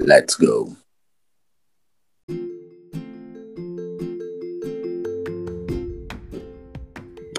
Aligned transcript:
Let's 0.00 0.34
go. 0.34 0.76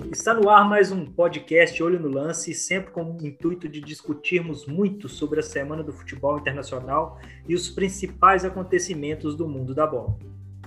Está 0.09 0.33
no 0.33 0.49
ar 0.49 0.69
mais 0.69 0.89
um 0.89 1.05
podcast 1.05 1.83
Olho 1.83 1.99
no 1.99 2.07
Lance, 2.07 2.53
sempre 2.53 2.91
com 2.91 3.03
o 3.03 3.27
intuito 3.27 3.67
de 3.67 3.81
discutirmos 3.81 4.65
muito 4.65 5.09
sobre 5.09 5.41
a 5.41 5.43
semana 5.43 5.83
do 5.83 5.91
futebol 5.91 6.39
internacional 6.39 7.19
e 7.45 7.53
os 7.53 7.69
principais 7.69 8.45
acontecimentos 8.45 9.35
do 9.35 9.45
mundo 9.45 9.75
da 9.75 9.85
bola. 9.85 10.17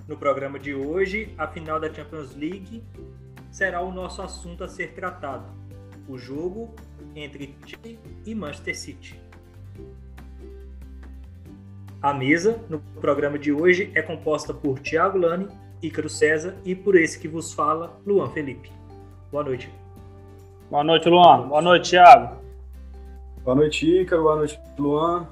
No 0.06 0.18
programa 0.18 0.58
de 0.58 0.74
hoje, 0.74 1.32
a 1.38 1.48
final 1.48 1.80
da 1.80 1.90
Champions 1.90 2.36
League 2.36 2.84
será 3.50 3.80
o 3.80 3.90
nosso 3.90 4.20
assunto 4.20 4.62
a 4.62 4.68
ser 4.68 4.92
tratado. 4.92 5.50
O 6.06 6.18
jogo 6.18 6.74
entre 7.16 7.56
Chelsea 7.64 7.98
e 8.26 8.34
Manchester 8.34 8.78
City. 8.78 9.24
A 12.04 12.12
mesa 12.12 12.62
no 12.68 12.80
programa 13.00 13.38
de 13.38 13.50
hoje 13.50 13.90
é 13.94 14.02
composta 14.02 14.52
por 14.52 14.78
Thiago 14.78 15.16
Lani, 15.16 15.48
Ícaro 15.82 16.10
César 16.10 16.54
e 16.62 16.74
por 16.74 16.96
esse 16.96 17.18
que 17.18 17.26
vos 17.26 17.54
fala, 17.54 17.98
Luan 18.06 18.28
Felipe. 18.28 18.70
Boa 19.32 19.42
noite. 19.42 19.72
Boa 20.70 20.84
noite, 20.84 21.08
Luan. 21.08 21.48
Boa 21.48 21.62
noite, 21.62 21.92
Thiago. 21.92 22.36
Boa 23.42 23.56
noite, 23.56 24.02
Ícaro. 24.02 24.22
Boa 24.22 24.36
noite, 24.36 24.60
Luan. 24.78 25.26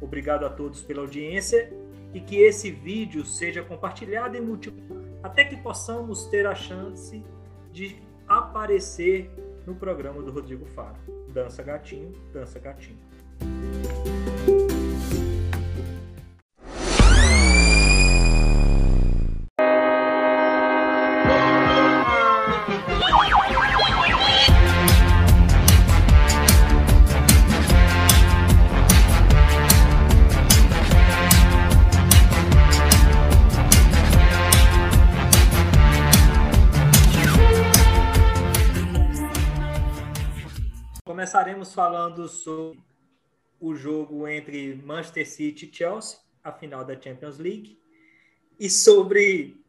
Obrigado 0.00 0.44
a 0.44 0.50
todos 0.50 0.82
pela 0.82 1.02
audiência 1.02 1.72
e 2.12 2.18
que 2.18 2.38
esse 2.38 2.72
vídeo 2.72 3.24
seja 3.24 3.62
compartilhado 3.62 4.36
e 4.36 4.40
multiplicado 4.40 5.06
até 5.22 5.44
que 5.44 5.56
possamos 5.56 6.24
ter 6.24 6.48
a 6.48 6.54
chance 6.56 7.22
de 7.70 7.94
aparecer 8.26 9.30
no 9.64 9.76
programa 9.76 10.20
do 10.20 10.32
Rodrigo 10.32 10.66
Faro. 10.66 10.96
Dança 11.28 11.62
Gatinho, 11.62 12.10
Dança 12.32 12.58
Gatinho. 12.58 12.98
Falando 41.76 42.26
sobre 42.26 42.82
o 43.60 43.74
jogo 43.74 44.26
entre 44.26 44.76
Manchester 44.76 45.28
City 45.28 45.66
e 45.66 45.76
Chelsea, 45.76 46.18
a 46.42 46.50
final 46.50 46.82
da 46.82 46.98
Champions 46.98 47.36
League, 47.36 47.78
e 48.58 48.70
sobre 48.70 49.62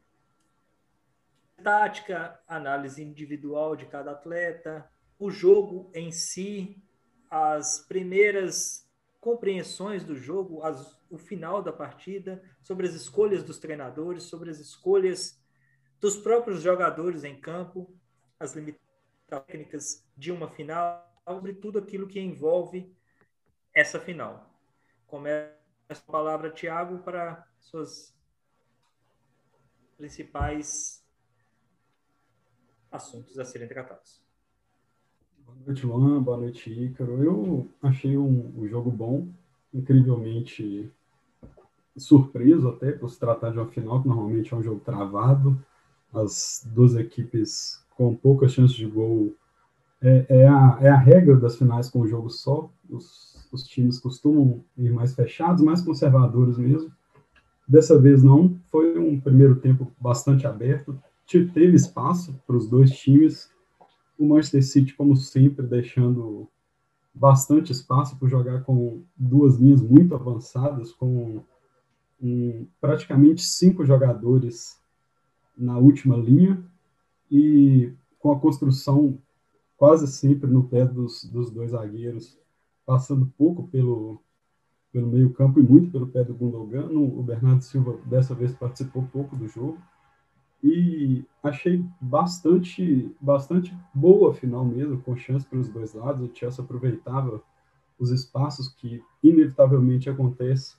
tática, 1.61 2.39
análise 2.47 3.03
individual 3.03 3.75
de 3.75 3.87
cada 3.87 4.11
atleta, 4.11 4.89
o 5.19 5.29
jogo 5.29 5.91
em 5.93 6.09
si, 6.09 6.81
as 7.29 7.79
primeiras 7.79 8.89
compreensões 9.19 10.05
do 10.05 10.15
jogo, 10.15 10.63
as, 10.63 10.97
o 11.09 11.17
final 11.17 11.61
da 11.61 11.73
partida, 11.73 12.41
sobre 12.61 12.87
as 12.87 12.93
escolhas 12.93 13.43
dos 13.43 13.59
treinadores, 13.59 14.23
sobre 14.23 14.49
as 14.49 14.59
escolhas 14.59 15.37
dos 15.99 16.15
próprios 16.15 16.61
jogadores 16.61 17.25
em 17.25 17.37
campo, 17.37 17.93
as 18.39 18.53
limitações 18.53 18.87
técnicas 19.27 20.07
de 20.15 20.31
uma 20.31 20.49
final, 20.49 21.06
sobre 21.27 21.53
tudo 21.53 21.77
aquilo 21.77 22.07
que 22.07 22.21
envolve 22.21 22.89
essa 23.73 23.99
final. 23.99 24.49
Começa 25.07 25.51
a 25.89 26.11
palavra, 26.11 26.49
Tiago, 26.49 26.99
para 26.99 27.45
suas 27.59 28.15
principais 29.97 31.05
assuntos 32.89 33.37
a 33.37 33.43
serem 33.43 33.67
tratados. 33.67 34.23
Boa 35.39 35.57
noite, 35.65 35.85
Luan. 35.85 36.23
Boa 36.23 36.37
noite, 36.37 36.71
Ícaro. 36.71 37.21
Eu 37.21 37.69
achei 37.81 38.17
um, 38.17 38.53
um 38.57 38.65
jogo 38.65 38.89
bom, 38.89 39.27
incrivelmente 39.73 40.89
surpreso 41.97 42.69
até 42.69 42.93
por 42.93 43.09
se 43.09 43.19
tratar 43.19 43.51
de 43.51 43.57
uma 43.57 43.67
final, 43.67 44.01
que 44.01 44.07
normalmente 44.07 44.53
é 44.53 44.55
um 44.55 44.63
jogo 44.63 44.79
travado. 44.79 45.61
As 46.13 46.65
duas 46.73 46.95
equipes 46.95 47.85
com 47.97 48.15
poucas 48.15 48.53
chances 48.53 48.77
de 48.77 48.85
gol 48.85 49.35
é, 50.01 50.25
é, 50.29 50.47
a, 50.47 50.77
é 50.81 50.89
a 50.89 50.97
regra 50.97 51.35
das 51.37 51.57
finais 51.57 51.89
com 51.89 52.01
o 52.01 52.07
jogo 52.07 52.29
só. 52.29 52.69
Os, 52.89 53.47
os 53.51 53.63
times 53.63 53.99
costumam 53.99 54.63
ir 54.77 54.91
mais 54.91 55.15
fechados, 55.15 55.63
mais 55.63 55.81
conservadores 55.81 56.57
mesmo. 56.57 56.91
Dessa 57.67 57.99
vez 57.99 58.23
não. 58.23 58.59
Foi 58.71 58.97
um 58.97 59.19
primeiro 59.19 59.55
tempo 59.55 59.91
bastante 59.99 60.45
aberto. 60.45 60.97
Teve 61.25 61.75
espaço 61.75 62.39
para 62.45 62.55
os 62.55 62.69
dois 62.69 62.91
times. 62.91 63.49
O 64.17 64.25
Manchester 64.25 64.63
City, 64.63 64.93
como 64.93 65.15
sempre, 65.15 65.65
deixando 65.65 66.47
bastante 67.13 67.71
espaço 67.71 68.17
para 68.17 68.27
jogar 68.27 68.63
com 68.63 69.01
duas 69.15 69.57
linhas 69.57 69.81
muito 69.81 70.13
avançadas, 70.13 70.91
com 70.91 71.43
um, 72.21 72.65
praticamente 72.79 73.41
cinco 73.41 73.83
jogadores 73.85 74.79
na 75.57 75.77
última 75.77 76.15
linha 76.15 76.63
e 77.29 77.91
com 78.19 78.31
a 78.31 78.39
construção 78.39 79.17
quase 79.77 80.07
sempre 80.07 80.49
no 80.49 80.63
pé 80.63 80.85
dos, 80.85 81.23
dos 81.25 81.51
dois 81.51 81.71
zagueiros, 81.71 82.37
passando 82.85 83.31
pouco 83.37 83.67
pelo, 83.67 84.19
pelo 84.91 85.07
meio 85.07 85.31
campo 85.31 85.59
e 85.59 85.63
muito 85.63 85.91
pelo 85.91 86.07
pé 86.07 86.23
do 86.23 86.33
Gundogan. 86.33 86.89
O 86.89 87.21
Bernardo 87.21 87.61
Silva 87.61 87.97
dessa 88.05 88.33
vez 88.33 88.53
participou 88.53 89.03
pouco 89.03 89.35
do 89.35 89.47
jogo 89.47 89.77
e 90.63 91.23
achei 91.43 91.85
bastante 92.01 93.15
bastante 93.21 93.77
boa 93.93 94.33
final 94.33 94.65
mesmo, 94.65 94.99
com 95.01 95.15
chance 95.15 95.45
para 95.45 95.59
os 95.59 95.69
dois 95.69 95.93
lados. 95.93 96.27
O 96.27 96.35
Chelsea 96.35 96.63
aproveitava 96.63 97.41
os 97.99 98.09
espaços 98.09 98.69
que 98.69 99.03
inevitavelmente 99.23 100.09
acontece 100.09 100.75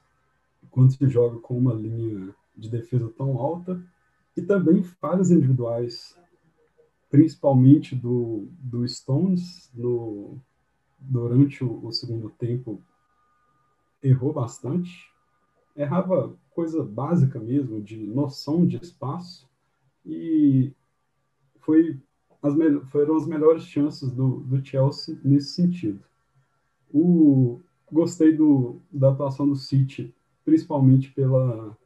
quando 0.71 0.93
se 0.93 1.09
joga 1.09 1.39
com 1.39 1.57
uma 1.57 1.75
linha 1.75 2.35
de 2.57 2.69
defesa 2.69 3.09
tão 3.17 3.39
alta 3.39 3.81
e 4.37 4.43
também 4.43 4.83
falhas 4.83 5.31
individuais 5.31 6.17
principalmente 7.11 7.95
do, 7.95 8.49
do 8.59 8.87
Stones 8.87 9.71
no, 9.75 10.39
durante 10.99 11.65
o, 11.65 11.87
o, 11.87 11.93
segundo 11.93 12.31
tempo 12.31 12.83
errou 14.03 14.33
bastante. 14.33 15.11
Errava 15.75 16.37
coisa 16.51 16.83
básica 16.83 17.39
mesmo 17.39 17.81
de 17.81 17.97
noção 17.97 18.67
de 18.67 18.77
espaço 18.77 19.49
e 20.05 20.73
foi 21.61 21.99
as 22.43 22.55
foram 22.91 23.17
as 23.17 23.27
melhores 23.27 23.65
chances 23.65 24.11
do, 24.11 24.41
do 24.41 24.65
Chelsea 24.65 25.19
nesse 25.25 25.53
sentido. 25.53 26.03
O 26.93 27.61
gostei 27.91 28.37
do, 28.37 28.81
da 28.93 29.11
atuação 29.11 29.49
do 29.49 29.57
City 29.57 30.15
principalmente 30.45 31.11
pela 31.13 31.77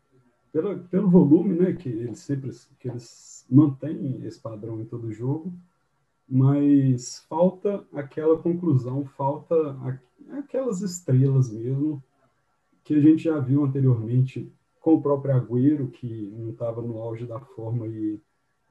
pela, 0.53 0.79
pelo 0.79 1.09
volume, 1.09 1.59
né, 1.59 1.73
que 1.73 1.89
eles 1.89 2.21
sempre 2.21 2.51
que 2.79 2.89
eles 2.89 3.42
mantêm 3.53 4.25
esse 4.25 4.41
padrão 4.41 4.81
em 4.81 4.85
todo 4.87 5.13
jogo, 5.13 5.53
mas 6.29 7.25
falta 7.29 7.87
aquela 7.93 8.39
conclusão, 8.39 9.05
falta 9.05 9.55
aquelas 10.39 10.81
estrelas 10.81 11.53
mesmo 11.53 12.03
que 12.83 12.95
a 12.95 13.01
gente 13.01 13.25
já 13.25 13.39
viu 13.39 13.65
anteriormente 13.65 14.51
com 14.81 14.95
o 14.95 15.03
próprio 15.03 15.35
Agüero, 15.35 15.91
que 15.91 16.33
não 16.37 16.51
estava 16.51 16.81
no 16.81 16.99
auge 16.99 17.27
da 17.27 17.39
forma 17.39 17.87
e 17.87 18.21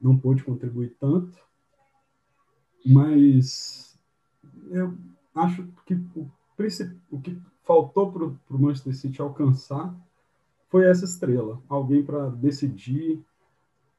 não 0.00 0.18
pôde 0.18 0.44
contribuir 0.44 0.96
tanto, 0.98 1.38
mas 2.84 3.96
eu 4.70 4.98
acho 5.34 5.66
que 5.86 5.94
o, 6.16 6.28
o 7.10 7.20
que 7.20 7.40
faltou 7.62 8.12
para 8.12 8.24
o 8.24 8.58
Manchester 8.58 8.94
City 8.94 9.22
alcançar 9.22 9.96
foi 10.68 10.86
essa 10.86 11.04
estrela, 11.04 11.62
alguém 11.68 12.04
para 12.04 12.30
decidir, 12.30 13.24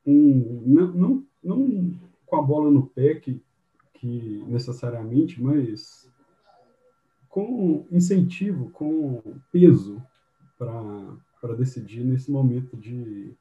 um, 0.05 0.63
não, 0.65 0.87
não, 0.93 1.25
não 1.43 1.99
com 2.25 2.35
a 2.35 2.41
bola 2.41 2.69
no 2.71 2.87
pé, 2.87 3.15
que, 3.15 3.41
que 3.93 4.43
necessariamente, 4.47 5.41
mas 5.41 6.09
com 7.29 7.85
incentivo, 7.91 8.69
com 8.71 9.21
peso 9.51 10.01
para 10.57 11.55
decidir 11.57 12.03
nesse 12.03 12.31
momento 12.31 12.77
de, 12.77 13.33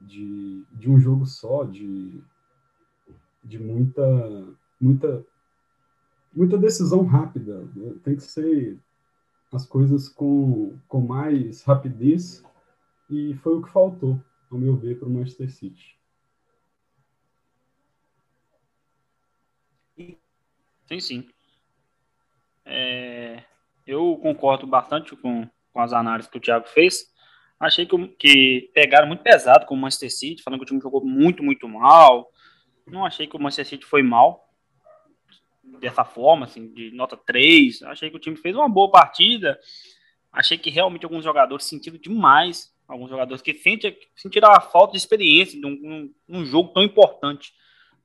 de, 0.00 0.64
de 0.72 0.90
um 0.90 0.98
jogo 0.98 1.26
só, 1.26 1.64
de, 1.64 2.22
de 3.42 3.58
muita, 3.58 4.46
muita, 4.80 5.26
muita 6.32 6.56
decisão 6.56 7.04
rápida. 7.04 7.68
Tem 8.04 8.16
que 8.16 8.22
ser 8.22 8.78
as 9.52 9.66
coisas 9.66 10.08
com, 10.08 10.76
com 10.88 11.00
mais 11.00 11.62
rapidez 11.62 12.44
e 13.08 13.34
foi 13.34 13.56
o 13.56 13.62
que 13.62 13.70
faltou, 13.70 14.20
ao 14.56 14.60
meu 14.60 14.76
ver, 14.76 14.98
para 14.98 15.08
o 15.08 15.10
Manchester 15.10 15.50
City. 15.50 15.96
Sim, 20.86 21.00
sim. 21.00 21.28
É... 22.64 23.42
Eu 23.86 24.18
concordo 24.20 24.66
bastante 24.66 25.14
com, 25.16 25.48
com 25.72 25.80
as 25.80 25.92
análises 25.92 26.30
que 26.30 26.38
o 26.38 26.40
Thiago 26.40 26.66
fez. 26.68 27.14
Achei 27.58 27.86
que, 27.86 28.08
que 28.08 28.70
pegaram 28.74 29.06
muito 29.06 29.22
pesado 29.22 29.64
com 29.66 29.74
o 29.74 29.78
Manchester 29.78 30.12
City, 30.12 30.42
falando 30.42 30.60
que 30.60 30.64
o 30.64 30.66
time 30.66 30.80
jogou 30.80 31.04
muito, 31.04 31.42
muito 31.42 31.68
mal. 31.68 32.30
Não 32.86 33.04
achei 33.04 33.26
que 33.26 33.36
o 33.36 33.40
Manchester 33.40 33.66
City 33.66 33.86
foi 33.86 34.02
mal 34.02 34.44
dessa 35.80 36.04
forma, 36.04 36.46
assim, 36.46 36.72
de 36.72 36.90
nota 36.92 37.16
3. 37.16 37.82
Achei 37.84 38.10
que 38.10 38.16
o 38.16 38.20
time 38.20 38.36
fez 38.36 38.54
uma 38.56 38.68
boa 38.68 38.90
partida. 38.90 39.58
Achei 40.32 40.58
que 40.58 40.70
realmente 40.70 41.04
alguns 41.04 41.24
jogadores 41.24 41.64
sentiram 41.64 41.98
demais. 41.98 42.75
Alguns 42.88 43.10
jogadores 43.10 43.42
que 43.42 43.54
sentem, 43.54 43.96
sentiram 44.14 44.50
a 44.52 44.60
falta 44.60 44.92
de 44.92 44.98
experiência 44.98 45.58
de 45.58 45.66
um, 45.66 45.70
um, 46.28 46.40
um 46.40 46.44
jogo 46.44 46.72
tão 46.72 46.82
importante. 46.82 47.52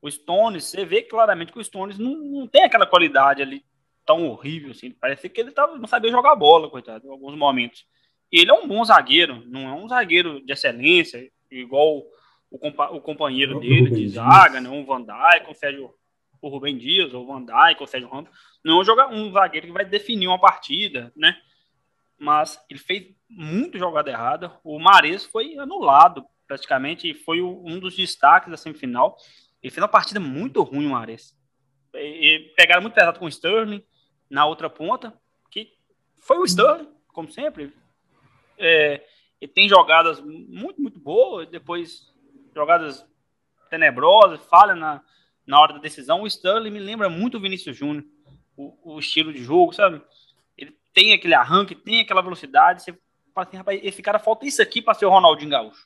O 0.02 0.10
Stones, 0.10 0.66
você 0.66 0.84
vê 0.84 1.04
claramente 1.04 1.52
que 1.52 1.60
o 1.60 1.64
Stones 1.64 2.00
não, 2.00 2.16
não 2.16 2.48
tem 2.48 2.64
aquela 2.64 2.88
qualidade 2.88 3.42
ali 3.42 3.64
tão 4.06 4.28
horrível, 4.28 4.72
assim. 4.72 4.92
Parece 4.92 5.30
que 5.30 5.40
ele 5.40 5.52
tava, 5.52 5.78
não 5.78 5.88
sabia 5.88 6.10
jogar 6.10 6.36
bola, 6.36 6.70
coitado, 6.70 7.06
em 7.06 7.12
alguns 7.12 7.36
momentos. 7.36 7.86
E 8.32 8.40
ele 8.40 8.52
é 8.52 8.54
um 8.54 8.68
bom 8.68 8.84
zagueiro, 8.84 9.44
não 9.46 9.68
é 9.68 9.74
um 9.74 9.88
zagueiro 9.88 10.44
de 10.44 10.52
excelência, 10.52 11.30
igual 11.52 12.04
o, 12.50 12.58
compa 12.58 12.90
o 12.90 13.02
companheiro 13.02 13.60
dele 13.60 13.90
de 13.92 14.08
zaga, 14.10 14.60
né? 14.60 14.70
Um 14.70 14.86
Van 14.86 15.02
Dijk, 15.02 15.50
o 15.50 15.54
Sérgio 15.54 15.94
o 16.42 16.50
Rubem 16.50 16.76
Dias, 16.76 17.14
ou 17.14 17.24
o 17.24 17.28
Van 17.28 17.46
Dijk, 17.46 17.80
ou 17.80 17.86
o 17.86 17.88
Sérgio 17.88 18.10
Ramos. 18.10 18.32
Não 18.66 18.78
é 18.78 18.82
um, 18.82 18.84
joga 18.84 19.08
um 19.10 19.32
zagueiro 19.32 19.68
que 19.68 19.74
vai 19.74 19.86
definir 19.86 20.28
uma 20.28 20.40
partida, 20.40 21.12
né? 21.16 21.38
Mas 22.18 22.60
ele 22.70 22.80
fez 22.80 23.14
muito 23.32 23.78
jogada 23.78 24.10
errada. 24.10 24.60
O 24.64 24.80
Mares 24.80 25.26
foi 25.26 25.58
anulado 25.58 26.26
praticamente 26.48 27.10
e 27.10 27.14
foi 27.14 27.42
um 27.42 27.80
dos 27.80 27.96
destaques 27.96 28.52
da 28.52 28.58
semifinal. 28.58 29.18
Ele 29.64 29.72
fez 29.72 29.82
uma 29.82 29.88
partida 29.88 30.20
muito 30.20 30.62
ruim, 30.64 30.88
o 30.88 30.92
Mares. 30.92 31.38
E 31.94 32.52
pegaram 32.56 32.82
muito 32.82 32.94
pesado 32.94 33.20
com 33.20 33.26
o 33.26 33.30
Sterling 33.30 33.84
na 34.30 34.46
outra 34.46 34.70
ponta, 34.70 35.14
que 35.50 35.74
foi 36.18 36.38
o 36.38 36.46
Sterling, 36.46 36.90
como 37.08 37.32
sempre. 37.32 37.74
É, 38.58 39.06
ele 39.40 39.52
tem 39.52 39.68
jogadas 39.68 40.22
muito, 40.22 40.82
muito 40.82 41.00
boas, 41.00 41.48
depois 41.48 42.14
jogadas 42.54 43.06
tenebrosas, 43.70 44.46
falha 44.46 44.76
na, 44.76 45.02
na 45.46 45.60
hora 45.60 45.74
da 45.74 45.80
decisão. 45.80 46.22
O 46.22 46.28
Sterling 46.28 46.70
me 46.70 46.80
lembra 46.80 47.10
muito 47.10 47.38
o 47.38 47.42
Vinícius 47.42 47.78
Júnior, 47.78 48.04
o, 48.56 48.96
o, 48.96 49.00
estilo 49.00 49.34
de 49.34 49.44
jogo, 49.44 49.74
sabe? 49.74 50.02
Ele 50.58 50.78
tem 50.94 51.14
aquele 51.14 51.34
arranque, 51.34 51.76
tem 51.76 52.02
aquela 52.02 52.22
velocidade. 52.22 52.84
Você 52.84 52.98
fala 53.34 53.48
assim, 53.48 53.58
rapaz, 53.58 53.80
esse 53.84 54.02
cara 54.02 54.20
falta 54.20 54.46
isso 54.46 54.62
aqui 54.62 54.82
para 54.82 54.94
ser 54.94 55.06
o 55.06 55.10
Ronaldinho 55.10 55.52
Gaúcho. 55.52 55.86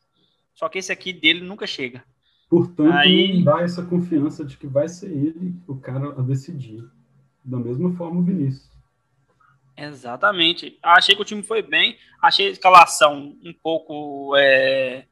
Só 0.54 0.70
que 0.70 0.80
esse 0.80 0.92
aqui 0.92 1.12
dele 1.12 1.42
nunca 1.42 1.68
chega. 1.68 2.04
Portanto, 2.50 2.94
Aí... 2.94 3.44
dá 3.44 3.62
essa 3.62 3.84
confiança 3.84 4.46
de 4.46 4.58
que 4.58 4.68
vai 4.68 4.88
ser 4.88 5.12
ele 5.12 5.56
o 5.68 5.76
cara 5.78 6.10
a 6.10 6.22
decidir. 6.22 6.84
Da 7.44 7.58
mesma 7.58 7.94
forma 7.94 8.22
o 8.22 8.24
Vinícius. 8.24 8.70
Exatamente. 9.78 10.80
Achei 10.82 11.16
que 11.16 11.22
o 11.22 11.26
time 11.26 11.44
foi 11.44 11.62
bem. 11.62 11.98
Achei 12.22 12.48
a 12.48 12.52
escalação 12.52 13.36
um 13.44 13.54
pouco 13.54 14.36
é, 14.38 15.06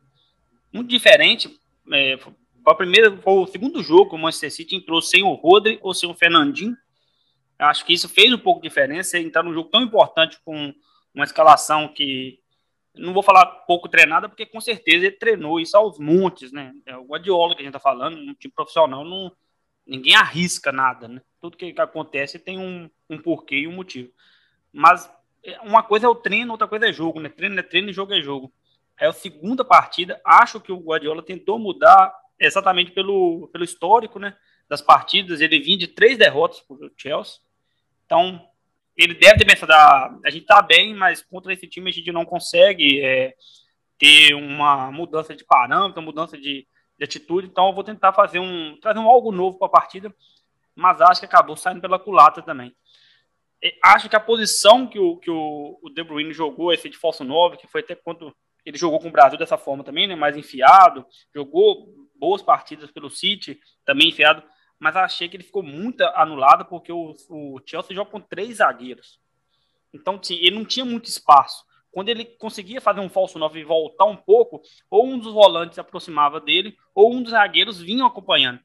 muito 0.71 0.89
diferente. 0.89 1.59
É, 1.91 2.18
o 2.65 2.75
primeiro, 2.75 3.18
foi 3.18 3.33
o 3.33 3.45
segundo 3.45 3.83
jogo, 3.83 4.15
o 4.15 4.19
Manchester 4.19 4.51
City 4.51 4.75
entrou 4.77 5.01
sem 5.01 5.21
o 5.21 5.33
Rodri 5.33 5.77
ou 5.81 5.94
sem 5.94 6.09
o 6.09 6.15
Fernandinho. 6.15 6.75
Acho 7.59 7.85
que 7.85 7.94
isso 7.94 8.07
fez 8.09 8.33
um 8.33 8.38
pouco 8.38 8.62
de 8.62 8.69
diferença. 8.69 9.19
Entrar 9.19 9.44
num 9.44 9.53
jogo 9.53 9.69
tão 9.69 9.81
importante 9.81 10.39
com 10.44 10.74
uma 11.13 11.25
escalação 11.25 11.88
que 11.88 12.39
não 12.95 13.13
vou 13.13 13.24
falar 13.24 13.45
pouco 13.45 13.89
treinada, 13.89 14.30
porque 14.30 14.45
com 14.45 14.62
certeza 14.62 15.07
ele 15.07 15.12
treinou 15.12 15.60
isso 15.60 15.75
aos 15.75 15.98
montes, 15.98 16.51
né? 16.51 16.74
É 16.86 16.95
o 16.95 17.06
Guardiola 17.06 17.56
que 17.56 17.62
a 17.62 17.65
gente 17.65 17.74
tá 17.74 17.80
falando, 17.80 18.18
um 18.18 18.33
time 18.36 18.54
profissional, 18.54 19.04
não, 19.04 19.31
ninguém 19.86 20.15
arrisca 20.15 20.71
nada, 20.71 21.07
né? 21.07 21.21
Tudo 21.42 21.57
que, 21.57 21.74
que 21.74 21.81
acontece 21.81 22.38
tem 22.38 22.60
um, 22.60 22.89
um 23.10 23.18
porquê 23.18 23.62
e 23.62 23.68
um 23.68 23.74
motivo. 23.74 24.12
Mas 24.71 25.12
é, 25.44 25.60
uma 25.62 25.83
coisa 25.83 26.06
é 26.06 26.10
o 26.10 26.15
treino, 26.15 26.51
outra 26.51 26.68
coisa 26.68 26.88
é 26.88 26.94
jogo, 26.94 27.19
né? 27.19 27.30
Treino 27.30 27.59
é 27.59 27.63
treino 27.63 27.89
e 27.89 27.94
jogo 27.94 28.13
é 28.13 28.21
jogo. 28.21 28.54
É 29.00 29.07
a 29.07 29.13
segunda 29.13 29.66
partida, 29.66 30.21
acho 30.24 30.62
que 30.62 30.71
o 30.71 30.80
Guardiola 30.80 31.24
tentou 31.24 31.57
mudar 31.57 32.13
exatamente 32.39 32.92
pelo, 32.92 33.48
pelo 33.51 33.63
histórico, 33.63 34.19
né? 34.19 34.38
Das 34.69 34.81
partidas, 34.81 35.42
ele 35.42 35.59
vinha 35.59 35.77
de 35.77 35.88
três 35.88 36.18
derrotas 36.18 36.59
para 36.62 36.75
o 36.75 36.92
Chelsea. 36.95 37.39
Então, 38.06 38.48
ele 38.95 39.13
deve 39.16 39.40
ter 39.40 39.45
pensado, 39.45 39.74
ah, 39.74 40.19
a 40.25 40.30
gente 40.30 40.45
tá 40.45 40.62
bem, 40.62 40.94
mas 40.94 41.22
contra 41.22 41.54
esse 41.54 41.68
time 41.68 41.90
a 41.90 41.94
gente 41.94 42.12
não 42.12 42.25
consegue 42.25 43.01
é, 43.01 43.34
ter 43.98 44.34
uma 44.36 44.92
mudança 44.92 45.36
de 45.36 45.44
parâmetro, 45.44 46.01
mudança 46.01 46.38
de, 46.38 46.68
de, 46.98 47.04
atitude, 47.04 47.48
então 47.48 47.68
eu 47.68 47.74
vou 47.74 47.84
tentar 47.84 48.13
fazer 48.13 48.40
um, 48.40 48.78
trazer 48.80 49.00
um 49.00 49.07
algo 49.07 49.31
novo 49.31 49.57
para 49.57 49.68
a 49.68 49.72
partida, 49.72 50.13
mas 50.75 51.01
acho 51.01 51.22
que 51.22 51.25
acabou 51.25 51.56
saindo 51.56 51.81
pela 51.81 52.00
culata 52.00 52.42
também. 52.42 52.75
E 53.62 53.74
acho 53.84 54.10
que 54.10 54.16
a 54.16 54.19
posição 54.19 54.86
que 54.86 55.00
o, 55.00 55.18
que 55.18 55.31
o, 55.31 55.80
o 55.81 55.90
De 55.90 56.04
Bruyne 56.04 56.34
jogou, 56.34 56.74
esse 56.74 56.90
de 56.90 56.98
falso 56.98 57.24
9, 57.24 57.57
que 57.57 57.68
foi 57.68 57.81
até 57.81 57.95
quando 57.95 58.36
ele 58.66 58.78
jogou 58.78 59.00
com 59.00 59.07
o 59.07 59.12
Brasil 59.12 59.38
dessa 59.38 59.57
forma 59.57 59.84
também, 59.84 60.07
né, 60.07 60.16
mais 60.16 60.38
enfiado, 60.38 61.06
jogou 61.34 61.88
boas 62.16 62.42
partidas 62.42 62.92
pelo 62.92 63.10
City, 63.10 63.60
também 63.86 64.10
enfiado, 64.10 64.44
mas 64.83 64.97
achei 64.97 65.30
que 65.30 65.38
ele 65.38 65.45
ficou 65.45 65.63
muito 65.63 66.03
anulado 66.13 66.65
porque 66.65 66.91
o, 66.91 67.15
o 67.30 67.62
Chelsea 67.65 67.95
joga 67.95 68.12
com 68.12 68.19
três 68.19 68.57
zagueiros. 68.57 69.18
Então 69.94 70.19
ele 70.30 70.57
não 70.57 70.65
tinha 70.65 70.83
muito 70.83 71.07
espaço. 71.07 71.63
Quando 71.89 72.09
ele 72.09 72.25
conseguia 72.25 72.81
fazer 72.81 73.00
um 73.00 73.07
falso 73.07 73.39
9 73.39 73.62
e 73.62 73.63
voltar 73.63 74.03
um 74.03 74.18
pouco, 74.18 74.62
ou 74.89 75.07
um 75.07 75.18
dos 75.18 75.31
volantes 75.31 75.75
se 75.75 75.80
aproximava 75.80 76.38
dele, 76.41 76.75
ou 76.94 77.13
um 77.13 77.24
dos 77.24 77.31
zagueiros 77.31 77.80
vinha 77.80 78.06
acompanhando. 78.06 78.59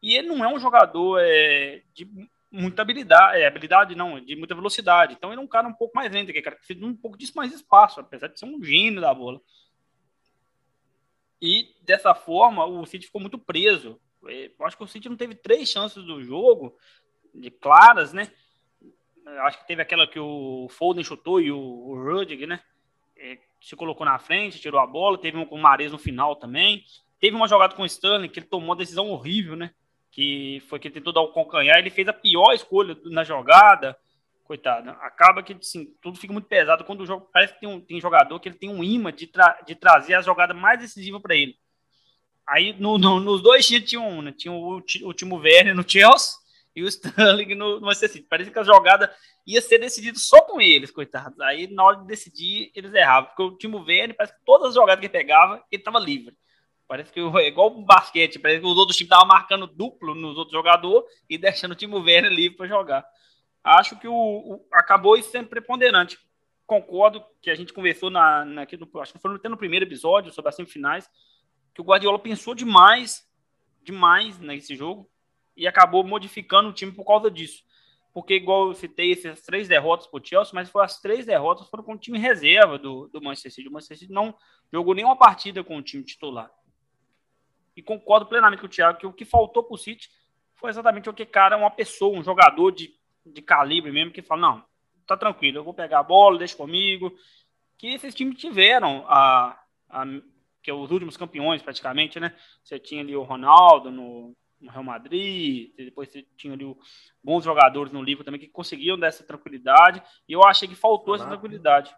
E 0.00 0.16
ele 0.16 0.28
não 0.28 0.44
é 0.44 0.46
um 0.46 0.60
jogador 0.60 1.18
é, 1.20 1.82
de 1.92 2.08
muita 2.48 2.82
habilidade, 2.82 3.40
é, 3.40 3.46
habilidade 3.48 3.96
não, 3.96 4.20
de 4.20 4.36
muita 4.36 4.54
velocidade. 4.54 5.14
Então 5.14 5.32
ele 5.32 5.40
é 5.40 5.44
um 5.44 5.48
cara 5.48 5.66
um 5.66 5.74
pouco 5.74 5.96
mais 5.96 6.12
lento, 6.12 6.32
que 6.32 6.40
cara 6.42 6.54
precisa 6.54 6.78
de 6.78 6.86
um 6.86 6.94
pouco 6.94 7.18
de 7.18 7.28
mais 7.34 7.52
espaço, 7.52 7.98
apesar 7.98 8.28
de 8.28 8.38
ser 8.38 8.46
um 8.46 8.62
gênio 8.62 9.00
da 9.00 9.12
bola. 9.12 9.40
E 11.42 11.74
dessa 11.82 12.14
forma 12.14 12.64
o 12.64 12.86
City 12.86 13.06
ficou 13.06 13.20
muito 13.20 13.36
preso. 13.36 14.00
É, 14.26 14.50
eu 14.58 14.66
acho 14.66 14.76
que 14.76 14.84
o 14.84 14.88
City 14.88 15.08
não 15.08 15.16
teve 15.16 15.34
três 15.34 15.68
chances 15.68 16.04
do 16.04 16.22
jogo, 16.22 16.76
de 17.34 17.50
claras, 17.50 18.12
né? 18.12 18.30
Eu 19.24 19.42
acho 19.42 19.58
que 19.60 19.66
teve 19.66 19.82
aquela 19.82 20.06
que 20.06 20.18
o 20.18 20.66
Foden 20.70 21.04
chutou 21.04 21.40
e 21.40 21.52
o, 21.52 21.58
o 21.58 22.02
Rudiger, 22.02 22.48
né? 22.48 22.60
É, 23.16 23.38
se 23.60 23.76
colocou 23.76 24.04
na 24.04 24.18
frente, 24.18 24.60
tirou 24.60 24.80
a 24.80 24.86
bola. 24.86 25.18
Teve 25.18 25.36
um 25.36 25.44
com 25.44 25.56
o 25.56 25.62
Mares 25.62 25.92
no 25.92 25.98
final 25.98 26.34
também. 26.36 26.84
Teve 27.18 27.36
uma 27.36 27.46
jogada 27.46 27.74
com 27.74 27.82
o 27.82 27.86
Sterling 27.86 28.28
que 28.28 28.40
ele 28.40 28.46
tomou 28.46 28.70
uma 28.70 28.76
decisão 28.76 29.10
horrível, 29.10 29.54
né? 29.54 29.72
Que 30.10 30.62
foi 30.68 30.78
que 30.78 30.88
ele 30.88 30.94
tentou 30.94 31.12
dar 31.12 31.20
o 31.20 31.32
calcanhar. 31.32 31.78
Ele 31.78 31.90
fez 31.90 32.08
a 32.08 32.12
pior 32.12 32.52
escolha 32.54 32.96
na 33.04 33.22
jogada. 33.22 33.96
Coitado. 34.44 34.90
Acaba 34.90 35.42
que 35.42 35.52
assim, 35.52 35.94
tudo 36.02 36.18
fica 36.18 36.32
muito 36.32 36.48
pesado 36.48 36.82
quando 36.84 37.02
o 37.02 37.06
jogo. 37.06 37.28
Parece 37.32 37.54
que 37.54 37.60
tem, 37.60 37.68
um, 37.68 37.80
tem 37.80 38.00
jogador 38.00 38.40
que 38.40 38.48
ele 38.48 38.58
tem 38.58 38.70
um 38.70 38.82
imã 38.82 39.12
de, 39.12 39.26
tra 39.26 39.60
de 39.64 39.74
trazer 39.74 40.14
a 40.14 40.22
jogada 40.22 40.54
mais 40.54 40.80
decisiva 40.80 41.20
para 41.20 41.36
ele. 41.36 41.56
Aí 42.50 42.74
no, 42.80 42.98
no, 42.98 43.20
nos 43.20 43.40
dois 43.40 43.64
times 43.64 43.88
tinha 43.88 44.00
um, 44.00 44.20
né? 44.20 44.32
Tinha 44.32 44.52
o, 44.52 44.82
o 45.04 45.14
Timo 45.14 45.36
Werner 45.36 45.72
no 45.72 45.88
Chelsea 45.88 46.34
e 46.74 46.82
o 46.82 46.88
Sterling 46.88 47.54
no, 47.54 47.78
no 47.78 47.86
Manchester 47.86 48.10
City. 48.10 48.50
Que 48.50 48.58
a 48.58 48.64
jogada 48.64 49.14
ia 49.46 49.62
ser 49.62 49.78
decidida 49.78 50.18
só 50.18 50.40
com 50.42 50.60
eles, 50.60 50.90
coitados. 50.90 51.40
Aí 51.40 51.72
na 51.72 51.84
hora 51.84 51.98
de 51.98 52.08
decidir, 52.08 52.72
eles 52.74 52.92
erravam. 52.92 53.30
Porque 53.30 53.42
o 53.42 53.56
Timo 53.56 53.78
Werner, 53.78 54.16
parece 54.16 54.34
que 54.34 54.44
todas 54.44 54.70
as 54.70 54.74
jogadas 54.74 54.98
que 54.98 55.06
ele 55.06 55.12
pegava, 55.12 55.64
ele 55.70 55.80
estava 55.80 56.00
livre. 56.00 56.36
Parece 56.88 57.12
que 57.12 57.20
é 57.20 57.46
igual 57.46 57.68
o 57.68 57.84
basquete, 57.84 58.40
parece 58.40 58.60
que 58.60 58.66
os 58.66 58.76
outros 58.76 58.96
times 58.96 59.12
estavam 59.12 59.28
marcando 59.28 59.68
duplo 59.68 60.12
nos 60.12 60.36
outros 60.36 60.52
jogadores 60.52 61.08
e 61.28 61.38
deixando 61.38 61.70
o 61.70 61.76
Timo 61.76 61.98
Werner 62.00 62.32
livre 62.32 62.56
para 62.56 62.66
jogar. 62.66 63.06
Acho 63.62 63.96
que 63.96 64.08
o, 64.08 64.12
o, 64.12 64.66
acabou 64.72 65.20
sendo 65.22 65.48
preponderante. 65.48 66.18
Concordo 66.66 67.24
que 67.40 67.48
a 67.48 67.54
gente 67.54 67.72
conversou 67.72 68.10
na, 68.10 68.44
na, 68.44 68.66
no, 68.66 69.00
acho 69.00 69.12
que 69.12 69.20
foi 69.20 69.30
no, 69.30 69.50
no 69.50 69.56
primeiro 69.56 69.86
episódio 69.86 70.32
sobre 70.32 70.48
as 70.48 70.56
semifinais 70.56 71.08
que 71.74 71.80
o 71.80 71.84
Guardiola 71.84 72.18
pensou 72.18 72.54
demais, 72.54 73.28
demais 73.82 74.38
nesse 74.38 74.74
jogo 74.74 75.08
e 75.56 75.66
acabou 75.66 76.02
modificando 76.04 76.70
o 76.70 76.72
time 76.72 76.92
por 76.92 77.04
causa 77.04 77.30
disso. 77.30 77.62
Porque, 78.12 78.34
igual 78.34 78.68
eu 78.68 78.74
citei, 78.74 79.12
essas 79.12 79.40
três 79.42 79.68
derrotas 79.68 80.06
para 80.06 80.20
o 80.20 80.24
Chelsea, 80.24 80.52
mas 80.52 80.68
foi 80.68 80.84
as 80.84 81.00
três 81.00 81.24
derrotas 81.24 81.68
foram 81.68 81.84
com 81.84 81.92
o 81.92 81.98
time 81.98 82.18
reserva 82.18 82.76
do, 82.76 83.08
do 83.08 83.22
Manchester 83.22 83.52
City. 83.52 83.68
O 83.68 83.72
Manchester 83.72 83.98
City 83.98 84.12
não 84.12 84.34
jogou 84.72 84.94
nenhuma 84.94 85.16
partida 85.16 85.62
com 85.62 85.76
o 85.76 85.82
time 85.82 86.02
titular. 86.02 86.50
E 87.76 87.82
concordo 87.82 88.26
plenamente 88.26 88.60
com 88.60 88.66
o 88.66 88.70
Thiago 88.70 88.98
que 88.98 89.06
o 89.06 89.12
que 89.12 89.24
faltou 89.24 89.62
para 89.62 89.74
o 89.74 89.78
City 89.78 90.10
foi 90.54 90.70
exatamente 90.70 91.08
o 91.08 91.14
que, 91.14 91.24
cara, 91.24 91.56
uma 91.56 91.70
pessoa, 91.70 92.18
um 92.18 92.22
jogador 92.22 92.72
de, 92.72 92.92
de 93.24 93.40
calibre 93.40 93.92
mesmo, 93.92 94.12
que 94.12 94.22
fala: 94.22 94.40
não, 94.40 94.64
tá 95.06 95.16
tranquilo, 95.16 95.58
eu 95.58 95.64
vou 95.64 95.72
pegar 95.72 96.00
a 96.00 96.04
bola, 96.04 96.38
deixa 96.38 96.56
comigo. 96.56 97.12
Que 97.78 97.94
esses 97.94 98.14
times 98.14 98.38
tiveram 98.38 99.04
a, 99.08 99.58
a 99.88 100.04
que 100.62 100.70
é 100.70 100.74
os 100.74 100.90
últimos 100.90 101.16
campeões 101.16 101.62
praticamente, 101.62 102.20
né? 102.20 102.34
Você 102.62 102.78
tinha 102.78 103.02
ali 103.02 103.16
o 103.16 103.22
Ronaldo 103.22 103.90
no, 103.90 104.36
no 104.60 104.70
Real 104.70 104.84
Madrid, 104.84 105.72
depois 105.76 106.08
você 106.08 106.24
tinha 106.36 106.52
ali 106.52 106.64
o, 106.64 106.76
bons 107.22 107.44
jogadores 107.44 107.92
no 107.92 108.02
livro 108.02 108.24
também 108.24 108.40
que 108.40 108.48
conseguiam 108.48 108.98
dessa 108.98 109.24
tranquilidade, 109.24 110.02
e 110.28 110.32
eu 110.32 110.44
achei 110.44 110.68
que 110.68 110.74
faltou 110.74 111.14
essa 111.14 111.26
tranquilidade. 111.26 111.94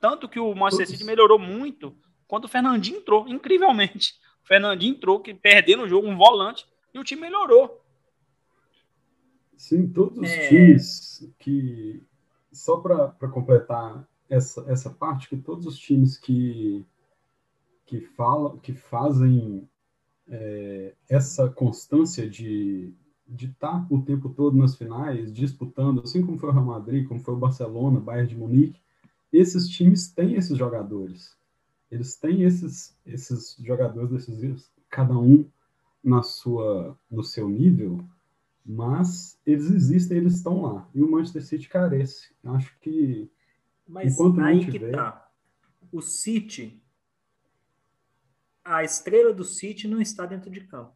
Tanto 0.00 0.28
que 0.28 0.38
o 0.38 0.54
Manchester 0.54 0.88
City 0.88 1.04
melhorou 1.04 1.38
muito 1.38 1.96
quando 2.26 2.44
o 2.44 2.48
Fernandinho 2.48 2.98
entrou, 2.98 3.26
incrivelmente. 3.26 4.14
O 4.44 4.46
Fernandinho 4.46 4.94
entrou, 4.94 5.20
que 5.20 5.34
perdendo 5.34 5.82
o 5.82 5.88
jogo, 5.88 6.06
um 6.06 6.16
volante, 6.16 6.66
e 6.92 6.98
o 6.98 7.04
time 7.04 7.22
melhorou. 7.22 7.84
Sim, 9.56 9.90
todos 9.92 10.18
os 10.18 10.28
é... 10.28 10.48
times 10.48 11.34
que 11.38 12.02
só 12.52 12.76
para 12.78 13.28
completar 13.28 14.06
essa, 14.28 14.64
essa 14.70 14.90
parte, 14.90 15.28
que 15.28 15.36
todos 15.36 15.66
os 15.66 15.78
times 15.78 16.16
que, 16.18 16.84
que, 17.88 18.00
falam, 18.00 18.58
que 18.58 18.72
fazem 18.72 19.68
é, 20.28 20.94
essa 21.08 21.48
constância 21.48 22.28
de 22.28 22.94
de 23.28 23.46
estar 23.46 23.86
o 23.92 24.00
tempo 24.00 24.30
todo 24.30 24.56
nas 24.56 24.74
finais, 24.74 25.30
disputando, 25.30 26.00
assim 26.00 26.24
como 26.24 26.38
foi 26.38 26.48
o 26.48 26.52
Real 26.52 26.64
Madrid, 26.64 27.06
como 27.06 27.20
foi 27.20 27.34
o 27.34 27.38
Barcelona, 27.38 28.00
Bayern 28.00 28.28
de 28.28 28.36
Munique, 28.36 28.80
esses 29.30 29.68
times 29.68 30.10
têm 30.10 30.34
esses 30.34 30.56
jogadores. 30.56 31.36
Eles 31.90 32.16
têm 32.16 32.42
esses, 32.42 32.96
esses 33.04 33.54
jogadores 33.62 34.10
decisivos, 34.10 34.70
cada 34.88 35.16
um 35.18 35.44
na 36.02 36.22
sua, 36.22 36.98
no 37.10 37.22
seu 37.22 37.48
nível, 37.50 38.02
mas 38.64 39.38
eles 39.44 39.70
existem, 39.70 40.16
eles 40.16 40.36
estão 40.36 40.62
lá. 40.62 40.88
E 40.94 41.02
o 41.02 41.10
Manchester 41.10 41.44
City 41.44 41.68
carece. 41.68 42.30
Eu 42.42 42.54
acho 42.54 42.74
que 42.80 43.30
mas 43.86 44.14
enquanto 44.14 44.40
aí 44.40 44.56
não 44.56 44.64
tiver... 44.64 44.90
que 44.90 44.96
tá. 44.96 45.30
O 45.92 46.00
City, 46.00 46.82
a 48.68 48.84
estrela 48.84 49.32
do 49.32 49.44
City 49.44 49.88
não 49.88 49.98
está 49.98 50.26
dentro 50.26 50.50
de 50.50 50.60
campo. 50.60 50.94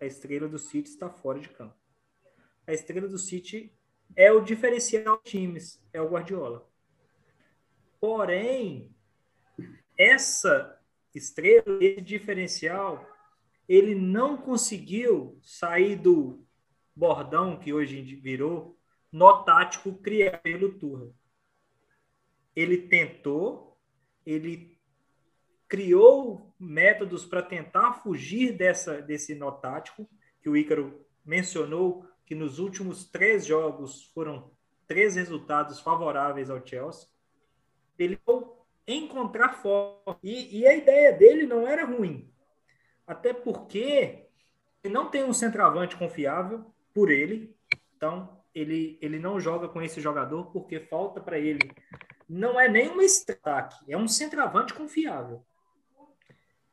A 0.00 0.04
estrela 0.04 0.48
do 0.48 0.58
City 0.58 0.88
está 0.88 1.08
fora 1.08 1.38
de 1.38 1.48
campo. 1.48 1.76
A 2.66 2.72
estrela 2.72 3.06
do 3.06 3.16
City 3.16 3.72
é 4.16 4.32
o 4.32 4.40
diferencial 4.40 5.18
times, 5.22 5.80
é 5.92 6.00
o 6.00 6.08
Guardiola. 6.08 6.68
Porém, 8.00 8.92
essa 9.96 10.76
estrela, 11.14 11.78
esse 11.80 12.00
diferencial, 12.00 13.08
ele 13.68 13.94
não 13.94 14.36
conseguiu 14.36 15.38
sair 15.42 15.94
do 15.94 16.44
bordão 16.94 17.56
que 17.56 17.72
hoje 17.72 18.02
virou 18.16 18.76
nó 19.12 19.44
tático 19.44 19.94
criado 19.98 20.42
pelo 20.42 20.76
Turra. 20.76 21.08
Ele 22.56 22.78
tentou, 22.88 23.78
ele 24.26 24.76
criou 25.68 26.53
métodos 26.64 27.24
para 27.24 27.42
tentar 27.42 27.94
fugir 27.94 28.56
dessa, 28.56 29.00
desse 29.00 29.34
nó 29.34 29.50
tático, 29.50 30.08
que 30.40 30.48
o 30.48 30.56
Ícaro 30.56 31.04
mencionou 31.24 32.06
que 32.24 32.34
nos 32.34 32.58
últimos 32.58 33.04
três 33.04 33.46
jogos 33.46 34.04
foram 34.14 34.50
três 34.86 35.16
resultados 35.16 35.80
favoráveis 35.80 36.50
ao 36.50 36.64
Chelsea. 36.66 37.08
Ele 37.98 38.18
encontrar 38.86 39.54
forma. 39.54 40.18
E, 40.22 40.60
e 40.60 40.66
a 40.66 40.74
ideia 40.74 41.12
dele 41.12 41.46
não 41.46 41.66
era 41.66 41.84
ruim. 41.84 42.30
Até 43.06 43.32
porque 43.32 44.26
ele 44.82 44.92
não 44.92 45.10
tem 45.10 45.24
um 45.24 45.32
centroavante 45.32 45.96
confiável 45.96 46.64
por 46.92 47.10
ele. 47.10 47.56
Então, 47.96 48.42
ele, 48.54 48.98
ele 49.00 49.18
não 49.18 49.40
joga 49.40 49.68
com 49.68 49.82
esse 49.82 50.00
jogador 50.00 50.46
porque 50.46 50.80
falta 50.80 51.20
para 51.20 51.38
ele. 51.38 51.70
Não 52.28 52.58
é 52.58 52.68
nem 52.68 52.90
um 52.90 52.98
destaque, 52.98 53.76
é 53.88 53.96
um 53.96 54.08
centroavante 54.08 54.72
confiável. 54.72 55.44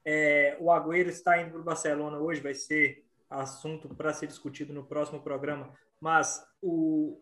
É, 0.03 0.57
o 0.59 0.71
Agüero 0.71 1.09
está 1.09 1.41
indo 1.41 1.51
para 1.51 1.61
o 1.61 1.63
Barcelona 1.63 2.17
hoje, 2.17 2.41
vai 2.41 2.53
ser 2.53 3.05
assunto 3.29 3.87
para 3.89 4.13
ser 4.13 4.27
discutido 4.27 4.73
no 4.73 4.83
próximo 4.83 5.21
programa. 5.21 5.73
Mas 5.99 6.45
o, 6.61 7.21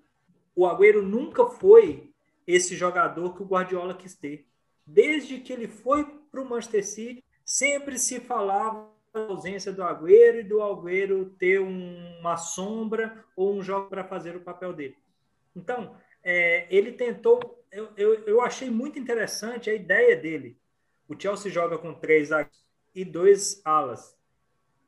o 0.55 0.65
Agüero 0.65 1.01
nunca 1.01 1.45
foi 1.45 2.11
esse 2.47 2.75
jogador 2.75 3.35
que 3.35 3.43
o 3.43 3.45
Guardiola 3.45 3.93
quis 3.93 4.15
ter 4.15 4.49
desde 4.91 5.39
que 5.39 5.53
ele 5.53 5.67
foi 5.67 6.05
para 6.31 6.41
o 6.41 6.45
Manchester 6.45 6.85
City, 6.85 7.23
sempre 7.45 7.97
se 7.97 8.19
falava 8.19 8.89
da 9.13 9.21
ausência 9.21 9.71
do 9.71 9.83
Agüero 9.83 10.39
e 10.39 10.43
do 10.43 10.61
Agüero 10.61 11.29
ter 11.37 11.59
um, 11.59 12.19
uma 12.19 12.37
sombra 12.37 13.23
ou 13.35 13.55
um 13.55 13.61
jogo 13.61 13.89
para 13.89 14.03
fazer 14.03 14.35
o 14.35 14.41
papel 14.41 14.73
dele. 14.73 14.97
Então, 15.55 15.95
é, 16.23 16.67
ele 16.69 16.91
tentou, 16.91 17.63
eu, 17.71 17.89
eu, 17.95 18.13
eu, 18.25 18.41
achei 18.41 18.69
muito 18.69 18.99
interessante 18.99 19.69
a 19.69 19.73
ideia 19.73 20.15
dele. 20.15 20.57
O 21.07 21.19
Chelsea 21.19 21.51
joga 21.51 21.77
com 21.77 21.93
três 21.93 22.31
e 22.93 23.03
dois 23.05 23.61
alas. 23.65 24.17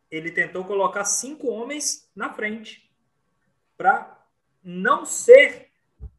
Ele 0.10 0.32
tentou 0.32 0.66
colocar 0.66 1.06
cinco 1.06 1.48
homens 1.48 2.10
na 2.16 2.34
frente 2.34 2.92
para 3.78 4.28
não 4.64 5.06
ser 5.06 5.72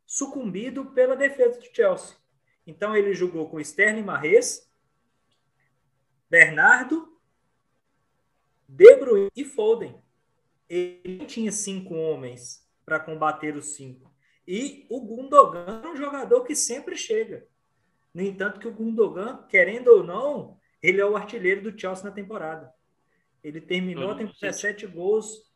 sucumbido 0.07 0.87
pela 0.87 1.17
defesa 1.17 1.59
do 1.59 1.75
Chelsea. 1.75 2.17
Então 2.67 2.97
ele 2.97 3.15
jogou 3.15 3.49
com 3.49 3.61
Sterling 3.61 4.03
Marres, 4.03 4.71
Bernardo, 6.29 7.19
De 8.69 8.97
Bruyne 8.97 9.31
e 9.37 9.45
Foden. 9.45 10.03
Ele 10.69 11.27
tinha 11.27 11.53
cinco 11.53 11.95
homens 11.95 12.67
para 12.85 12.99
combater 12.99 13.57
os 13.57 13.75
cinco. 13.75 14.11
E 14.47 14.87
o 14.89 15.01
Gundogan 15.01 15.83
é 15.85 15.89
um 15.89 15.97
jogador 15.97 16.43
que 16.45 16.57
sempre 16.57 16.97
chega. 16.97 17.47
No 18.12 18.23
entanto, 18.23 18.59
que 18.59 18.69
o 18.69 18.73
Gundogan, 18.73 19.47
querendo 19.49 19.89
ou 19.89 20.03
não, 20.03 20.59
ele 20.83 21.01
é 21.01 21.07
o 21.07 21.17
artilheiro 21.17 21.62
do 21.62 21.79
Chelsea 21.79 22.05
na 22.05 22.11
temporada. 22.11 22.73
Ele 23.43 23.61
terminou 23.61 24.17
com 24.17 24.27
17 24.27 24.87
gols, 24.87 25.53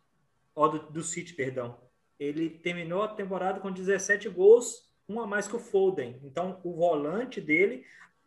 ó, 0.54 0.68
do, 0.68 0.90
do 0.90 1.02
City, 1.02 1.35
perdão. 1.35 1.80
Ele 2.18 2.49
terminou 2.49 3.02
a 3.02 3.09
temporada 3.09 3.61
com 3.61 3.71
17 3.71 4.28
gols 4.28 4.87
um 5.09 5.21
a 5.21 5.26
mais 5.26 5.47
que 5.47 5.56
o 5.56 5.61
Foden. 5.61 6.21
Então, 6.25 6.61
o 6.64 6.75
volante 6.75 7.40
dele, 7.40 7.85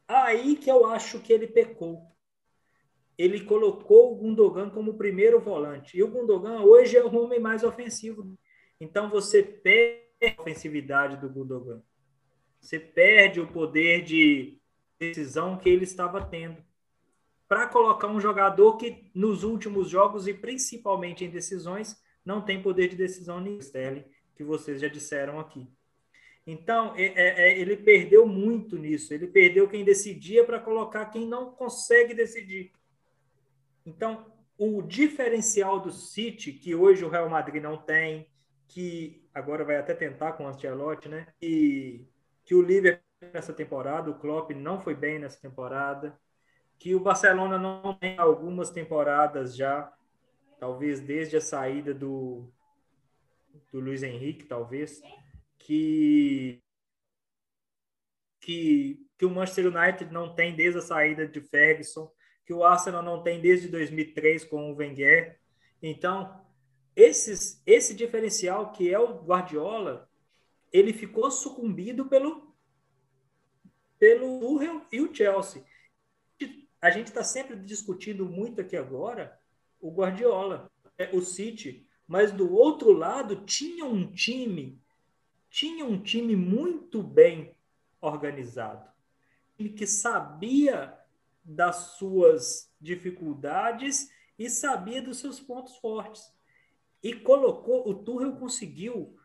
aí 0.08 0.56
que 0.56 0.70
eu 0.72 0.86
acho 0.86 1.20
que 1.20 1.34
ele 1.34 1.48
pecou. 1.48 2.08
Ele 3.18 3.41
colocou 3.41 4.13
o 4.13 4.15
Gundogan 4.15 4.70
como 4.70 4.98
primeiro 4.98 5.41
volante. 5.41 5.98
E 5.98 6.03
o 6.03 6.08
Gundogan 6.08 6.62
hoje 6.62 6.96
é 6.96 7.03
o 7.03 7.13
homem 7.15 7.39
mais 7.39 7.63
ofensivo. 7.63 8.34
Então, 8.79 9.10
você 9.10 9.44
perde 9.44 10.38
a 10.38 10.41
ofensividade 10.41 11.18
do 11.18 11.29
Gundogan. 11.29 11.82
Você 12.62 12.79
perde 12.79 13.41
o 13.41 13.48
poder 13.48 14.03
de 14.03 14.58
decisão 14.98 15.58
que 15.58 15.70
ele 15.70 15.84
estava 15.84 16.24
tendo. 16.24 16.63
Para 17.50 17.68
colocar 17.68 18.08
um 18.08 18.20
jogador 18.20 18.77
que 18.77 19.10
nos 19.13 19.44
últimos 19.44 19.89
jogos 19.89 20.27
e 20.27 20.34
principalmente 20.36 21.25
em 21.25 21.32
decisões 21.32 22.00
não 22.24 22.41
tem 22.41 22.62
poder 22.62 22.88
de 22.89 22.96
decisão 22.96 23.39
nem 23.39 23.58
Sterling, 23.58 24.06
que 24.36 24.44
vocês 24.44 24.79
já 24.79 24.88
disseram 24.88 25.39
aqui. 25.39 25.68
Então, 26.46 26.94
é, 26.96 27.06
é, 27.06 27.50
é, 27.50 27.60
ele 27.60 27.75
perdeu 27.75 28.27
muito 28.27 28.77
nisso. 28.77 29.13
Ele 29.13 29.25
perdeu 29.25 29.68
quem 29.68 29.84
decidia 29.84 30.44
para 30.44 30.60
colocar 30.60 31.08
quem 31.08 31.27
não 31.27 31.51
consegue 31.51 32.13
decidir. 32.13 32.72
Então, 33.84 34.32
o 34.56 34.84
diferencial 34.84 35.79
do 35.79 35.91
City, 35.91 36.53
que 36.53 36.75
hoje 36.75 37.03
o 37.03 37.10
Real 37.10 37.29
Madrid 37.29 37.63
não 37.63 37.77
tem, 37.77 38.27
que 38.68 39.27
agora 39.34 39.65
vai 39.65 39.77
até 39.77 39.96
tentar 39.96 40.34
com 40.34 40.44
o 40.44 40.48
Ancelotti, 40.48 41.10
né? 41.10 41.27
E 41.41 42.06
que 42.46 42.53
o 42.53 42.62
Liverpool 42.62 43.03
nessa 43.34 43.53
temporada, 43.53 44.12
o 44.12 44.20
Klopp 44.20 44.51
não 44.51 44.79
foi 44.79 44.94
bem 44.94 45.18
nessa 45.18 45.41
temporada, 45.41 46.15
que 46.79 46.95
o 46.95 47.00
Barcelona 47.00 47.59
não 47.59 47.93
tem 47.93 48.17
algumas 48.17 48.69
temporadas 48.69 49.55
já, 49.55 49.93
talvez 50.57 51.01
desde 51.01 51.36
a 51.36 51.41
saída 51.41 51.93
do, 51.93 52.50
do 53.71 53.81
Luiz 53.81 54.01
Henrique, 54.01 54.45
talvez 54.45 55.01
que, 55.57 56.63
que, 58.39 59.05
que 59.17 59.25
o 59.25 59.29
Manchester 59.29 59.67
United 59.67 60.12
não 60.12 60.33
tem 60.33 60.55
desde 60.55 60.79
a 60.79 60.81
saída 60.81 61.27
de 61.27 61.41
Ferguson, 61.41 62.09
que 62.45 62.53
o 62.53 62.63
Arsenal 62.63 63.03
não 63.03 63.21
tem 63.21 63.41
desde 63.41 63.67
2003 63.67 64.45
com 64.45 64.71
o 64.71 64.75
Wenger. 64.75 65.38
Então, 65.83 66.43
esses, 66.95 67.62
esse 67.65 67.93
diferencial 67.93 68.71
que 68.71 68.91
é 68.91 68.98
o 68.98 69.21
Guardiola, 69.21 70.09
ele 70.71 70.93
ficou 70.93 71.29
sucumbido 71.29 72.05
pelo 72.07 72.50
pelo 74.00 74.39
Tuchel 74.39 74.81
e 74.93 75.01
o 75.01 75.13
Chelsea. 75.13 75.63
A 76.81 76.89
gente 76.89 77.07
está 77.07 77.24
sempre 77.24 77.55
discutindo 77.57 78.25
muito 78.25 78.62
aqui 78.62 78.75
agora 78.75 79.38
o 79.81 79.91
Guardiola, 79.91 80.71
é, 80.98 81.09
o 81.13 81.21
City, 81.21 81.88
mas 82.07 82.31
do 82.31 82.53
outro 82.53 82.91
lado 82.91 83.45
tinha 83.45 83.86
um 83.86 84.12
time 84.12 84.81
tinha 85.50 85.83
um 85.83 86.01
time 86.01 86.36
muito 86.36 87.01
bem 87.01 87.55
organizado, 88.00 88.88
que 89.57 89.88
sabia 89.88 90.98
das 91.43 91.98
suas 91.98 92.71
dificuldades 92.79 94.12
e 94.38 94.50
sabia 94.50 95.01
dos 95.01 95.19
seus 95.19 95.39
pontos 95.39 95.75
fortes. 95.77 96.31
E 97.01 97.13
colocou, 97.13 97.89
o 97.89 97.93
Tuchel 97.93 98.36
conseguiu 98.36 99.17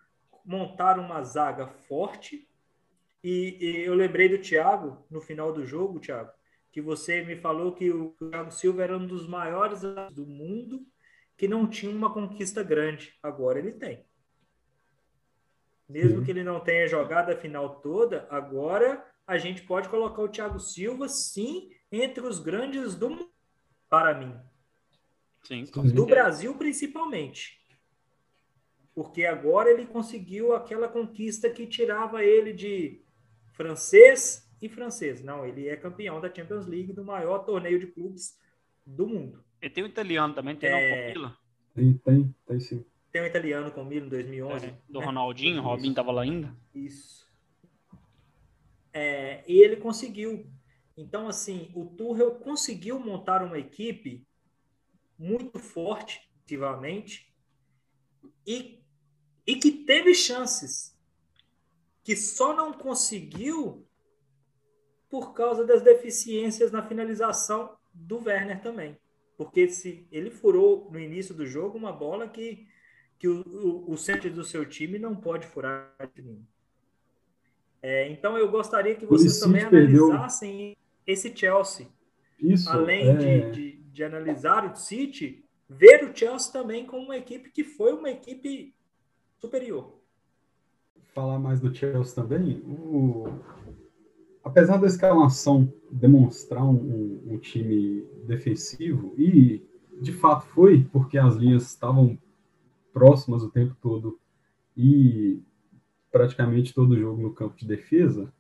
montar 0.44 0.99
uma 0.99 1.23
zaga 1.23 1.68
forte. 1.68 2.49
E, 3.23 3.56
e, 3.61 3.84
eu 3.84 3.94
lembrei 3.94 4.28
do 4.28 4.38
Thiago 4.38 5.04
no 5.11 5.20
final 5.20 5.52
do 5.52 5.64
jogo, 5.64 6.00
Thiago, 6.00 6.32
que 6.75 6.81
você 6.81 7.23
me 7.23 7.37
falou 7.37 7.73
que 7.73 7.88
o 7.88 8.16
Thiago 8.19 8.50
Silva 8.50 8.83
era 8.83 8.99
um 8.99 9.07
dos 9.07 9.28
maiores 9.28 9.83
do 10.12 10.26
mundo 10.26 10.85
que 11.37 11.47
não 11.47 11.69
tinha 11.71 11.95
uma 11.95 12.12
conquista 12.12 12.64
grande. 12.64 13.16
Agora 13.23 13.61
ele 13.61 13.71
tem. 13.71 14.04
Mesmo 15.88 16.25
que 16.25 16.33
ele 16.33 16.43
não 16.43 16.59
tenha 16.59 16.88
jogado 16.88 17.31
a 17.31 17.37
final 17.37 17.81
toda, 17.81 18.26
agora 18.28 19.09
a 19.25 19.38
gente 19.38 19.62
pode 19.62 19.88
colocar 19.88 20.21
o 20.21 20.28
Thiago 20.28 20.59
Silva, 20.59 21.09
sim, 21.09 21.71
entre 21.93 22.26
os 22.26 22.40
grandes 22.40 22.97
do 22.97 23.09
mundo, 23.09 23.31
para 23.88 24.12
mim. 24.12 24.37
Sim, 25.45 25.62
do 25.95 26.07
Brasil, 26.07 26.57
principalmente. 26.57 27.57
porque 28.93 29.25
agora 29.25 29.71
ele 29.71 29.87
conseguiu 29.87 30.54
aquela 30.54 30.88
conquista 30.88 31.49
que 31.49 31.69
tirava 31.69 32.25
ele 32.25 32.52
de 32.52 33.00
francês 33.52 34.43
e 34.66 34.68
francês. 34.68 35.23
Não, 35.23 35.44
ele 35.44 35.68
é 35.68 35.76
campeão 35.76 36.21
da 36.21 36.33
Champions 36.33 36.66
League, 36.66 36.92
do 36.92 37.04
maior 37.04 37.40
torneio 37.40 37.78
de 37.78 37.87
clubes 37.87 38.38
do 38.87 39.06
mundo. 39.06 39.44
E 39.61 39.68
tem 39.71 39.85
o 39.85 39.87
italiano 39.87 40.35
também, 40.35 40.56
tem 40.56 40.71
é... 40.71 41.14
o 41.16 41.30
Tem, 41.75 41.94
tem, 41.99 42.35
tem 42.47 42.61
sim. 42.61 42.85
Tem 43.11 43.23
um 43.23 43.26
italiano 43.26 43.71
com 43.71 43.85
Milan 43.85 44.06
em 44.06 44.09
2011. 44.09 44.66
É, 44.66 44.78
do 44.88 44.99
né? 44.99 45.06
Ronaldinho, 45.06 45.61
o 45.61 45.64
Robinho 45.64 45.90
estava 45.90 46.11
lá 46.11 46.23
ainda. 46.23 46.54
Isso. 46.75 47.33
É, 48.92 49.44
e 49.47 49.59
ele 49.62 49.76
conseguiu. 49.76 50.50
Então, 50.97 51.28
assim, 51.28 51.71
o 51.75 51.87
Tuchel 51.87 52.37
conseguiu 52.37 52.99
montar 52.99 53.42
uma 53.42 53.59
equipe 53.59 54.26
muito 55.18 55.59
forte, 55.59 56.28
ativamente, 56.42 57.33
e, 58.47 58.80
e 59.47 59.56
que 59.56 59.71
teve 59.71 60.14
chances, 60.14 60.99
que 62.02 62.16
só 62.16 62.54
não 62.54 62.73
conseguiu 62.73 63.87
por 65.14 65.33
causa 65.33 65.64
das 65.64 65.80
deficiências 65.80 66.73
na 66.73 66.83
finalização 66.83 67.76
do 67.92 68.18
Werner 68.25 68.61
também. 68.61 68.99
Porque 69.37 69.68
se 69.68 70.09
ele 70.11 70.28
furou 70.28 70.90
no 70.90 70.99
início 70.99 71.33
do 71.33 71.47
jogo 71.47 71.78
uma 71.78 71.92
bola 71.92 72.26
que, 72.26 72.66
que 73.16 73.28
o, 73.28 73.42
o, 73.47 73.92
o 73.92 73.97
centro 73.97 74.28
do 74.28 74.42
seu 74.42 74.66
time 74.66 74.99
não 74.99 75.14
pode 75.14 75.47
furar 75.47 75.94
de 76.12 76.21
mim. 76.21 76.44
É, 77.80 78.09
então 78.09 78.37
eu 78.37 78.50
gostaria 78.50 78.97
que 78.97 79.06
vocês 79.06 79.38
também 79.38 79.62
analisassem 79.62 80.50
perdeu. 80.50 80.76
esse 81.06 81.37
Chelsea. 81.37 81.87
Isso, 82.40 82.68
Além 82.68 83.11
é... 83.11 83.14
de, 83.14 83.50
de, 83.52 83.76
de, 83.85 84.02
analisar 84.02 84.68
o 84.68 84.75
City, 84.75 85.44
ver 85.68 86.11
o 86.11 86.16
Chelsea 86.16 86.52
também 86.52 86.87
como 86.87 87.04
uma 87.04 87.16
equipe 87.16 87.52
que 87.52 87.62
foi 87.62 87.92
uma 87.92 88.11
equipe 88.11 88.75
superior. 89.38 89.97
Falar 91.14 91.38
mais 91.38 91.61
do 91.61 91.73
Chelsea 91.73 92.16
também, 92.16 92.56
o... 92.66 93.28
apesar 94.44 94.76
da 94.76 94.86
escalação 94.86 95.72
demonstrar 95.90 96.64
um, 96.64 97.20
um, 97.26 97.38
time 97.38 98.04
defensivo, 98.26 99.14
e 99.16 99.64
de 100.00 100.12
fato 100.12 100.46
foi, 100.46 100.84
porque 100.92 101.16
as 101.16 101.34
linhas 101.34 101.66
estavam 101.66 102.18
próximas 102.92 103.42
o 103.42 103.50
tempo 103.50 103.74
todo 103.80 104.18
e 104.76 105.40
praticamente 106.12 106.74
todo 106.74 106.92
o 106.92 106.98
jogo 106.98 107.22
no 107.22 107.32
campo 107.32 107.56
de 107.56 107.66
defesa, 107.66 108.32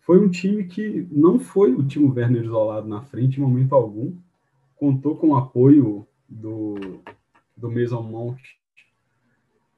foi 0.00 0.18
um 0.18 0.30
time 0.30 0.64
que 0.64 1.06
não 1.10 1.38
foi 1.38 1.72
o 1.74 1.86
time 1.86 2.10
Werner 2.10 2.44
isolado 2.44 2.88
na 2.88 3.02
frente 3.02 3.38
em 3.38 3.42
momento 3.42 3.74
algum, 3.74 4.16
contou 4.74 5.16
com 5.16 5.28
o 5.28 5.36
apoio 5.36 6.06
do, 6.28 6.76
do 7.56 7.70
Mason 7.70 8.02
Mount 8.02 8.40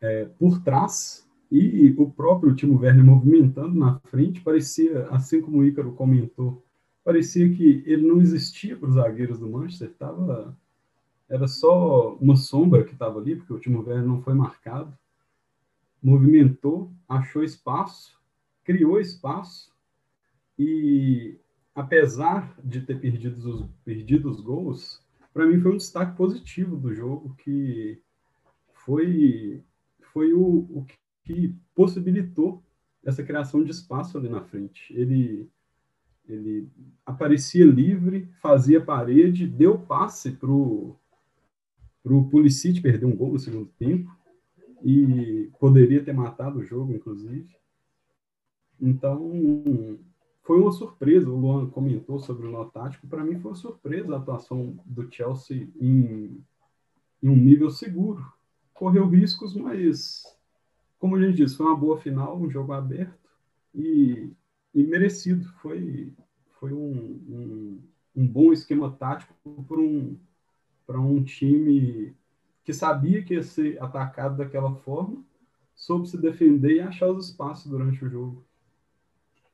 é, 0.01 0.27
por 0.39 0.63
trás 0.63 1.29
e 1.51 1.93
o 1.99 2.09
próprio 2.09 2.55
Timo 2.55 2.79
Werner 2.79 3.05
movimentando 3.05 3.77
na 3.77 3.99
frente, 4.01 4.41
parecia, 4.41 5.09
assim 5.09 5.41
como 5.41 5.59
o 5.59 5.65
Ícaro 5.65 5.93
comentou, 5.93 6.65
parecia 7.03 7.53
que 7.53 7.83
ele 7.87 8.07
não 8.07 8.21
existia 8.21 8.77
para 8.77 8.89
os 8.89 8.95
zagueiros 8.95 9.41
do 9.41 9.49
Manchester, 9.49 9.93
tava, 9.95 10.57
era 11.29 11.49
só 11.49 12.15
uma 12.15 12.37
sombra 12.37 12.85
que 12.85 12.93
estava 12.93 13.19
ali, 13.19 13.35
porque 13.35 13.53
o 13.53 13.59
Timo 13.59 13.83
Werner 13.83 14.07
não 14.07 14.23
foi 14.23 14.35
marcado. 14.35 14.97
Movimentou, 16.03 16.93
achou 17.09 17.43
espaço, 17.43 18.19
criou 18.65 19.01
espaço 19.01 19.73
e, 20.59 21.39
apesar 21.75 22.55
de 22.63 22.81
ter 22.83 23.01
perdido 23.01 23.39
os, 23.39 23.67
perdido 23.85 24.31
os 24.31 24.41
gols, 24.41 25.03
para 25.33 25.47
mim 25.47 25.61
foi 25.61 25.73
um 25.73 25.77
destaque 25.77 26.17
positivo 26.17 26.77
do 26.77 26.95
jogo 26.95 27.35
que 27.37 28.01
foi, 28.73 29.63
foi 30.13 30.33
o, 30.33 30.67
o 30.71 30.87
que 31.25 31.55
possibilitou 31.75 32.63
essa 33.05 33.23
criação 33.23 33.63
de 33.63 33.71
espaço 33.71 34.19
ali 34.19 34.29
na 34.29 34.43
frente. 34.43 34.93
Ele, 34.95 35.49
ele 36.29 36.69
aparecia 37.05 37.65
livre, 37.65 38.29
fazia 38.41 38.81
parede, 38.81 39.47
deu 39.47 39.79
passe 39.79 40.33
para 40.33 40.51
o 40.51 40.99
Pulisic 42.31 42.81
perder 42.81 43.07
um 43.07 43.17
gol 43.17 43.33
no 43.33 43.39
segundo 43.39 43.71
tempo 43.79 44.15
e 44.83 45.51
poderia 45.59 46.03
ter 46.03 46.13
matado 46.13 46.59
o 46.59 46.65
jogo, 46.65 46.93
inclusive. 46.93 47.49
Então, 48.81 49.99
foi 50.43 50.59
uma 50.59 50.73
surpresa. 50.73 51.31
O 51.31 51.39
Luan 51.39 51.69
comentou 51.69 52.19
sobre 52.19 52.47
o 52.47 52.51
nó 52.51 52.65
tático. 52.65 53.07
Para 53.07 53.25
mim, 53.25 53.39
foi 53.39 53.51
uma 53.51 53.57
surpresa 53.57 54.15
a 54.15 54.19
atuação 54.19 54.79
do 54.85 55.11
Chelsea 55.13 55.69
em, 55.81 56.43
em 57.23 57.29
um 57.29 57.37
nível 57.37 57.71
seguro. 57.71 58.25
Correu 58.73 59.07
riscos, 59.07 59.55
mas, 59.55 60.25
como 61.01 61.17
a 61.17 61.21
gente 61.21 61.37
disse, 61.37 61.57
foi 61.57 61.67
uma 61.67 61.77
boa 61.77 61.99
final, 61.99 62.39
um 62.39 62.51
jogo 62.51 62.73
aberto 62.73 63.19
e, 63.75 64.31
e 64.75 64.83
merecido. 64.85 65.45
Foi, 65.63 66.13
foi 66.61 66.75
um, 66.75 66.93
um, 67.27 67.83
um 68.15 68.27
bom 68.27 68.53
esquema 68.53 68.93
tático 68.93 69.35
para 69.67 69.81
um, 69.81 70.21
um 70.89 71.25
time 71.25 72.15
que 72.63 72.75
sabia 72.75 73.25
que 73.25 73.33
ia 73.33 73.43
ser 73.43 73.83
atacado 73.83 74.37
daquela 74.37 74.75
forma, 74.77 75.25
soube 75.75 76.07
se 76.07 76.21
defender 76.21 76.77
e 76.77 76.81
achar 76.81 77.09
os 77.09 77.31
espaços 77.31 77.71
durante 77.71 78.05
o 78.05 78.11
jogo. 78.11 78.45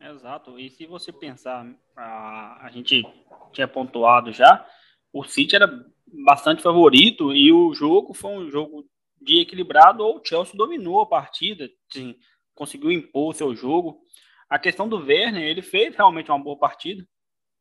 Exato. 0.00 0.58
E 0.58 0.68
se 0.68 0.84
você 0.84 1.12
pensar, 1.12 1.72
a, 1.96 2.66
a 2.66 2.70
gente 2.70 3.04
tinha 3.52 3.68
pontuado 3.68 4.32
já, 4.32 4.66
o 5.12 5.22
City 5.22 5.54
era 5.54 5.86
bastante 6.24 6.60
favorito 6.60 7.32
e 7.32 7.52
o 7.52 7.72
jogo 7.72 8.12
foi 8.12 8.32
um 8.32 8.50
jogo 8.50 8.84
de 9.20 9.40
equilibrado 9.40 10.04
ou 10.04 10.18
o 10.18 10.24
Chelsea 10.24 10.56
dominou 10.56 11.00
a 11.00 11.06
partida, 11.06 11.68
sim, 11.90 12.16
conseguiu 12.54 12.90
impor 12.92 13.30
o 13.30 13.34
seu 13.34 13.54
jogo. 13.54 14.00
A 14.48 14.58
questão 14.58 14.88
do 14.88 14.98
Werner, 14.98 15.42
ele 15.42 15.62
fez 15.62 15.94
realmente 15.94 16.30
uma 16.30 16.42
boa 16.42 16.58
partida. 16.58 17.06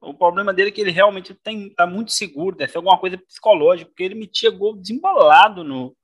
O 0.01 0.13
problema 0.13 0.53
dele 0.53 0.69
é 0.69 0.71
que 0.71 0.81
ele 0.81 0.91
realmente 0.91 1.33
tem, 1.33 1.73
tá 1.73 1.87
muito 1.87 2.11
seguro, 2.11 2.55
deve 2.55 2.71
ser 2.71 2.77
alguma 2.77 2.99
coisa 2.99 3.17
psicológica, 3.17 3.89
porque 3.89 4.03
ele 4.03 4.15
metia 4.15 4.51
gol 4.51 4.75
desembolado 4.75 5.63
no, 5.63 5.95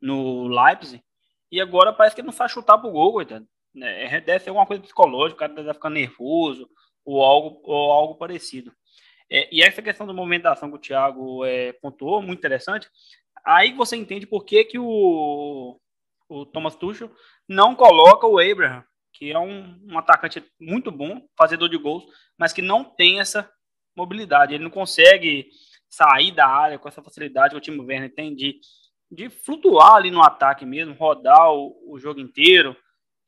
no 0.00 0.48
Leipzig, 0.48 1.02
e 1.50 1.60
agora 1.60 1.92
parece 1.92 2.14
que 2.14 2.20
ele 2.20 2.26
não 2.26 2.32
sabe 2.32 2.52
chutar 2.52 2.78
pro 2.78 2.90
gol, 2.90 3.12
coitado. 3.12 3.46
É, 3.80 4.20
deve 4.20 4.42
ser 4.42 4.50
alguma 4.50 4.66
coisa 4.66 4.82
psicológica, 4.82 5.36
o 5.36 5.38
cara 5.38 5.54
deve 5.54 5.74
ficar 5.74 5.90
nervoso, 5.90 6.68
ou 7.04 7.22
algo, 7.22 7.60
ou 7.62 7.92
algo 7.92 8.14
parecido. 8.16 8.72
É, 9.30 9.48
e 9.54 9.62
essa 9.62 9.82
questão 9.82 10.06
da 10.06 10.12
movimentação 10.12 10.70
que 10.70 10.76
o 10.76 10.80
Thiago 10.80 11.44
é, 11.44 11.72
pontuou, 11.74 12.22
muito 12.22 12.38
interessante, 12.38 12.88
aí 13.46 13.72
você 13.72 13.96
entende 13.96 14.26
por 14.26 14.44
que, 14.44 14.64
que 14.64 14.78
o, 14.78 15.78
o 16.28 16.46
Thomas 16.46 16.76
Tuchel 16.76 17.10
não 17.48 17.74
coloca 17.74 18.26
o 18.26 18.38
Abraham 18.38 18.84
que 19.16 19.32
é 19.32 19.38
um, 19.38 19.78
um 19.90 19.98
atacante 19.98 20.44
muito 20.60 20.90
bom, 20.90 21.26
fazedor 21.36 21.68
de 21.68 21.78
gols, 21.78 22.04
mas 22.38 22.52
que 22.52 22.60
não 22.60 22.84
tem 22.84 23.18
essa 23.18 23.50
mobilidade. 23.96 24.54
Ele 24.54 24.64
não 24.64 24.70
consegue 24.70 25.48
sair 25.88 26.32
da 26.32 26.46
área 26.46 26.78
com 26.78 26.88
essa 26.88 27.02
facilidade 27.02 27.52
que 27.52 27.56
o 27.56 27.60
time 27.60 27.80
Werner 27.80 28.14
tem 28.14 28.34
de, 28.34 28.60
de 29.10 29.30
flutuar 29.30 29.94
ali 29.94 30.10
no 30.10 30.22
ataque 30.22 30.66
mesmo, 30.66 30.94
rodar 30.94 31.50
o, 31.50 31.94
o 31.94 31.98
jogo 31.98 32.20
inteiro. 32.20 32.76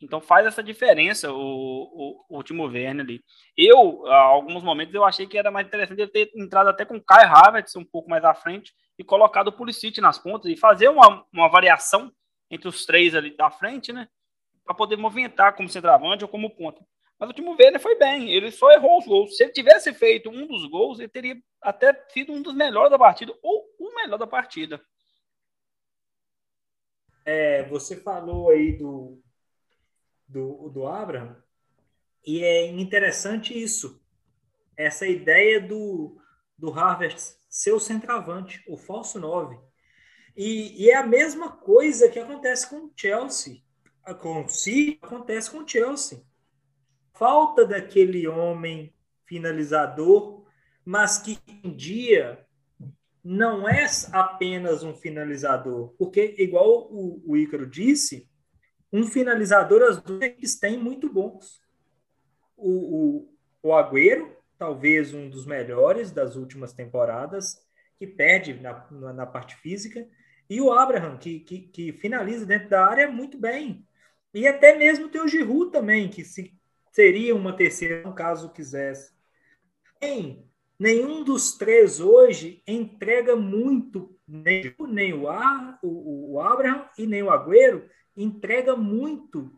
Então 0.01 0.21
faz 0.21 0.47
essa 0.47 0.63
diferença 0.63 1.33
o, 1.33 2.25
o, 2.29 2.39
o 2.39 2.43
Timo 2.43 2.65
Werner 2.65 3.05
ali. 3.05 3.25
Eu, 3.57 4.07
a 4.07 4.17
alguns 4.17 4.63
momentos, 4.63 4.95
eu 4.95 5.05
achei 5.05 5.27
que 5.27 5.39
era 5.39 5.51
mais 5.51 5.67
interessante 5.67 6.01
ele 6.01 6.11
ter 6.11 6.31
entrado 6.37 6.69
até 6.69 6.85
com 6.85 6.97
o 6.97 7.03
Kai 7.03 7.25
Havertz 7.25 7.75
um 7.77 7.85
pouco 7.85 8.11
mais 8.11 8.25
à 8.25 8.35
frente 8.35 8.75
e 8.99 9.05
colocado 9.05 9.49
o 9.49 9.53
Pulisic 9.53 10.01
nas 10.01 10.19
pontas 10.19 10.51
e 10.51 10.57
fazer 10.57 10.89
uma, 10.89 11.25
uma 11.33 11.49
variação 11.49 12.13
entre 12.51 12.69
os 12.69 12.85
três 12.85 13.15
ali 13.15 13.37
da 13.37 13.51
frente, 13.51 13.93
né? 13.93 14.09
para 14.69 14.75
poder 14.75 14.97
movimentar 14.97 15.57
como 15.57 15.69
centroavante 15.69 16.25
ou 16.25 16.29
como 16.29 16.55
ponta. 16.55 16.87
Mas 17.19 17.31
o 17.31 17.33
Timo 17.33 17.57
Werner 17.59 17.81
foi 17.81 17.99
bem, 17.99 18.31
ele 18.31 18.51
só 18.51 18.71
errou 18.71 18.99
os 18.99 19.07
gols. 19.07 19.35
Se 19.35 19.45
ele 19.45 19.53
tivesse 19.53 19.95
feito 19.95 20.29
um 20.29 20.47
dos 20.47 20.69
gols, 20.69 20.99
ele 20.99 21.09
teria 21.09 21.43
até 21.63 21.95
sido 22.11 22.33
um 22.33 22.43
dos 22.43 22.55
melhores 22.55 22.91
da 22.91 22.99
partida 22.99 23.35
ou 23.43 23.65
o 23.79 23.95
melhor 23.95 24.19
da 24.19 24.27
partida. 24.27 24.81
É, 27.25 27.65
você 27.65 27.97
falou 27.97 28.51
aí 28.51 28.77
do, 28.77 29.23
do, 30.29 30.69
do 30.69 30.87
Abraham, 30.87 31.43
e 32.27 32.45
é 32.45 32.67
interessante 32.67 33.59
isso, 33.59 34.03
essa 34.77 35.07
ideia 35.07 35.61
do, 35.61 36.21
do 36.59 36.71
Harvard 36.71 37.17
ser 37.49 37.73
o 37.73 37.81
centroavante, 37.81 38.63
o 38.69 38.77
falso 38.77 39.19
9. 39.19 39.59
E, 40.37 40.85
e 40.85 40.91
é 40.91 40.97
a 40.97 41.07
mesma 41.07 41.51
coisa 41.51 42.09
que 42.09 42.19
acontece 42.19 42.69
com 42.69 42.87
o 42.87 42.93
Chelsea 42.97 43.63
com 44.15 44.47
si 44.49 44.99
acontece 45.03 45.51
com 45.51 45.59
o 45.59 45.69
Chelsea. 45.69 46.23
Falta 47.15 47.67
daquele 47.67 48.27
homem 48.29 48.95
finalizador, 49.27 50.45
mas 50.85 51.19
que 51.19 51.39
em 51.65 51.75
dia 51.75 52.45
não 53.23 53.69
é 53.69 53.87
apenas 54.13 54.83
um 54.83 54.95
finalizador, 54.95 55.95
porque 55.99 56.37
igual 56.39 56.89
o, 56.91 57.23
o 57.27 57.37
Ícaro 57.37 57.67
disse, 57.67 58.29
um 58.93 59.05
finalizador 59.05 59.83
as 59.83 60.01
duas 60.01 60.55
têm 60.59 60.79
muito 60.79 61.13
bons. 61.13 61.61
O, 62.57 62.71
o, 62.71 63.37
o 63.63 63.75
Agüero, 63.75 64.35
talvez 64.59 65.15
um 65.15 65.31
dos 65.31 65.47
melhores 65.47 66.11
das 66.11 66.37
últimas 66.37 66.73
temporadas, 66.73 67.65
que 67.99 68.07
perde 68.07 68.55
na, 68.55 68.87
na, 68.91 69.13
na 69.13 69.27
parte 69.27 69.55
física, 69.57 70.07
E 70.51 70.61
o 70.61 70.73
Abraham, 70.73 71.19
que, 71.19 71.41
que, 71.41 71.61
que 71.61 71.93
finaliza 71.93 72.47
dentro 72.47 72.71
da 72.71 72.85
área 72.85 73.11
muito 73.11 73.37
bem. 73.37 73.87
E 74.33 74.47
até 74.47 74.77
mesmo 74.77 75.09
tem 75.09 75.21
o 75.21 75.29
Giroud 75.29 75.71
também, 75.71 76.09
que 76.09 76.25
se, 76.25 76.59
seria 76.91 77.35
uma 77.35 77.53
terceira, 77.53 78.11
caso 78.13 78.51
quisesse. 78.51 79.13
Bem, 80.01 80.49
nenhum 80.79 81.23
dos 81.23 81.57
três 81.59 82.01
hoje 82.01 82.63
entrega 82.67 83.37
muito, 83.37 84.19
nem, 84.27 84.75
nem 84.89 85.13
o, 85.13 85.29
Ar, 85.29 85.79
o, 85.83 86.35
o 86.35 86.41
Abraham 86.41 86.89
e 86.97 87.07
nem 87.07 87.23
o 87.23 87.31
Agüero, 87.31 87.89
entrega 88.17 88.75
muito 88.75 89.53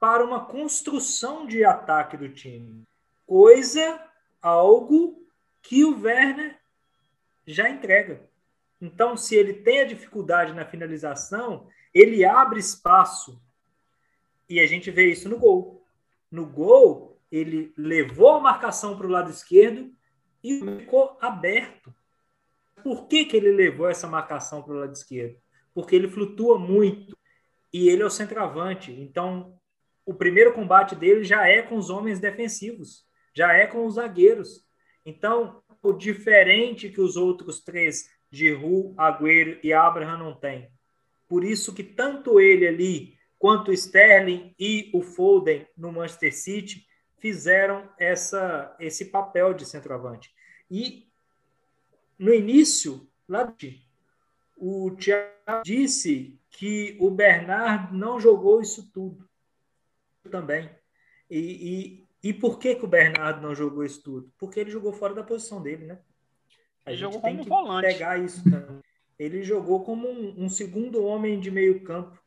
para 0.00 0.24
uma 0.24 0.46
construção 0.46 1.46
de 1.46 1.64
ataque 1.64 2.16
do 2.16 2.28
time. 2.28 2.82
Coisa, 3.26 4.09
algo 4.40 5.26
que 5.62 5.84
o 5.84 6.00
Werner 6.00 6.58
já 7.46 7.68
entrega. 7.68 8.28
Então, 8.80 9.16
se 9.16 9.34
ele 9.34 9.54
tem 9.54 9.80
a 9.80 9.86
dificuldade 9.86 10.54
na 10.54 10.64
finalização, 10.64 11.68
ele 11.92 12.24
abre 12.24 12.58
espaço. 12.58 13.42
E 14.48 14.58
a 14.58 14.66
gente 14.66 14.90
vê 14.90 15.10
isso 15.10 15.28
no 15.28 15.38
gol. 15.38 15.84
No 16.30 16.46
gol, 16.46 17.20
ele 17.30 17.72
levou 17.76 18.30
a 18.30 18.40
marcação 18.40 18.96
para 18.96 19.06
o 19.06 19.10
lado 19.10 19.30
esquerdo 19.30 19.92
e 20.42 20.60
ficou 20.78 21.18
aberto. 21.20 21.94
Por 22.82 23.06
que, 23.06 23.26
que 23.26 23.36
ele 23.36 23.52
levou 23.52 23.88
essa 23.88 24.06
marcação 24.06 24.62
para 24.62 24.72
o 24.72 24.78
lado 24.78 24.92
esquerdo? 24.92 25.36
Porque 25.74 25.94
ele 25.94 26.08
flutua 26.08 26.58
muito 26.58 27.16
e 27.72 27.88
ele 27.88 28.02
é 28.02 28.06
o 28.06 28.10
centroavante. 28.10 28.90
Então, 28.92 29.58
o 30.06 30.14
primeiro 30.14 30.54
combate 30.54 30.96
dele 30.96 31.22
já 31.22 31.46
é 31.46 31.62
com 31.62 31.76
os 31.76 31.90
homens 31.90 32.18
defensivos, 32.18 33.06
já 33.34 33.52
é 33.52 33.66
com 33.66 33.86
os 33.86 33.94
zagueiros. 33.94 34.64
Então, 35.04 35.62
o 35.82 35.92
diferente 35.92 36.90
que 36.90 37.00
os 37.00 37.16
outros 37.16 37.60
três, 37.60 38.10
Giroud, 38.30 38.94
Agüero 38.96 39.58
e 39.62 39.72
Abraham, 39.72 40.18
não 40.18 40.34
tem. 40.34 40.70
Por 41.28 41.44
isso 41.44 41.74
que 41.74 41.82
tanto 41.82 42.40
ele 42.40 42.66
ali, 42.66 43.18
quanto 43.38 43.70
o 43.70 43.74
Sterling 43.74 44.54
e 44.58 44.90
o 44.92 45.02
Foden 45.02 45.66
no 45.76 45.92
Manchester 45.92 46.34
City, 46.34 46.86
fizeram 47.18 47.88
essa, 47.98 48.74
esse 48.80 49.06
papel 49.06 49.54
de 49.54 49.64
centroavante. 49.64 50.30
E 50.70 51.06
no 52.18 52.34
início, 52.34 53.08
lá 53.28 53.54
o 54.56 54.90
Thiago 54.90 55.62
disse 55.64 56.38
que 56.50 56.96
o 57.00 57.10
Bernardo 57.10 57.96
não 57.96 58.20
jogou 58.20 58.60
isso 58.60 58.90
tudo 58.92 59.28
também. 60.30 60.68
E, 61.30 61.99
e, 62.22 62.34
por 62.34 62.58
que, 62.58 62.74
que 62.74 62.84
o 62.84 62.88
Bernardo 62.88 63.40
não 63.40 63.54
jogou 63.54 63.84
isso 63.84 64.02
tudo? 64.02 64.30
Porque 64.38 64.60
ele 64.60 64.70
jogou 64.70 64.92
fora 64.92 65.14
da 65.14 65.22
posição 65.22 65.62
dele, 65.62 65.86
né? 65.86 65.98
A 66.84 66.90
ele 66.90 66.98
gente 66.98 67.12
jogou 67.12 67.22
tem 67.22 67.36
como 67.36 67.44
que 67.44 67.48
volante. 67.48 67.86
pegar 67.86 68.18
isso 68.18 68.44
também. 68.44 68.80
Ele 69.18 69.42
jogou 69.42 69.84
como 69.84 70.08
um, 70.08 70.44
um 70.44 70.48
segundo 70.48 71.04
homem 71.04 71.38
de 71.40 71.50
meio 71.50 71.82
campo 71.82 72.18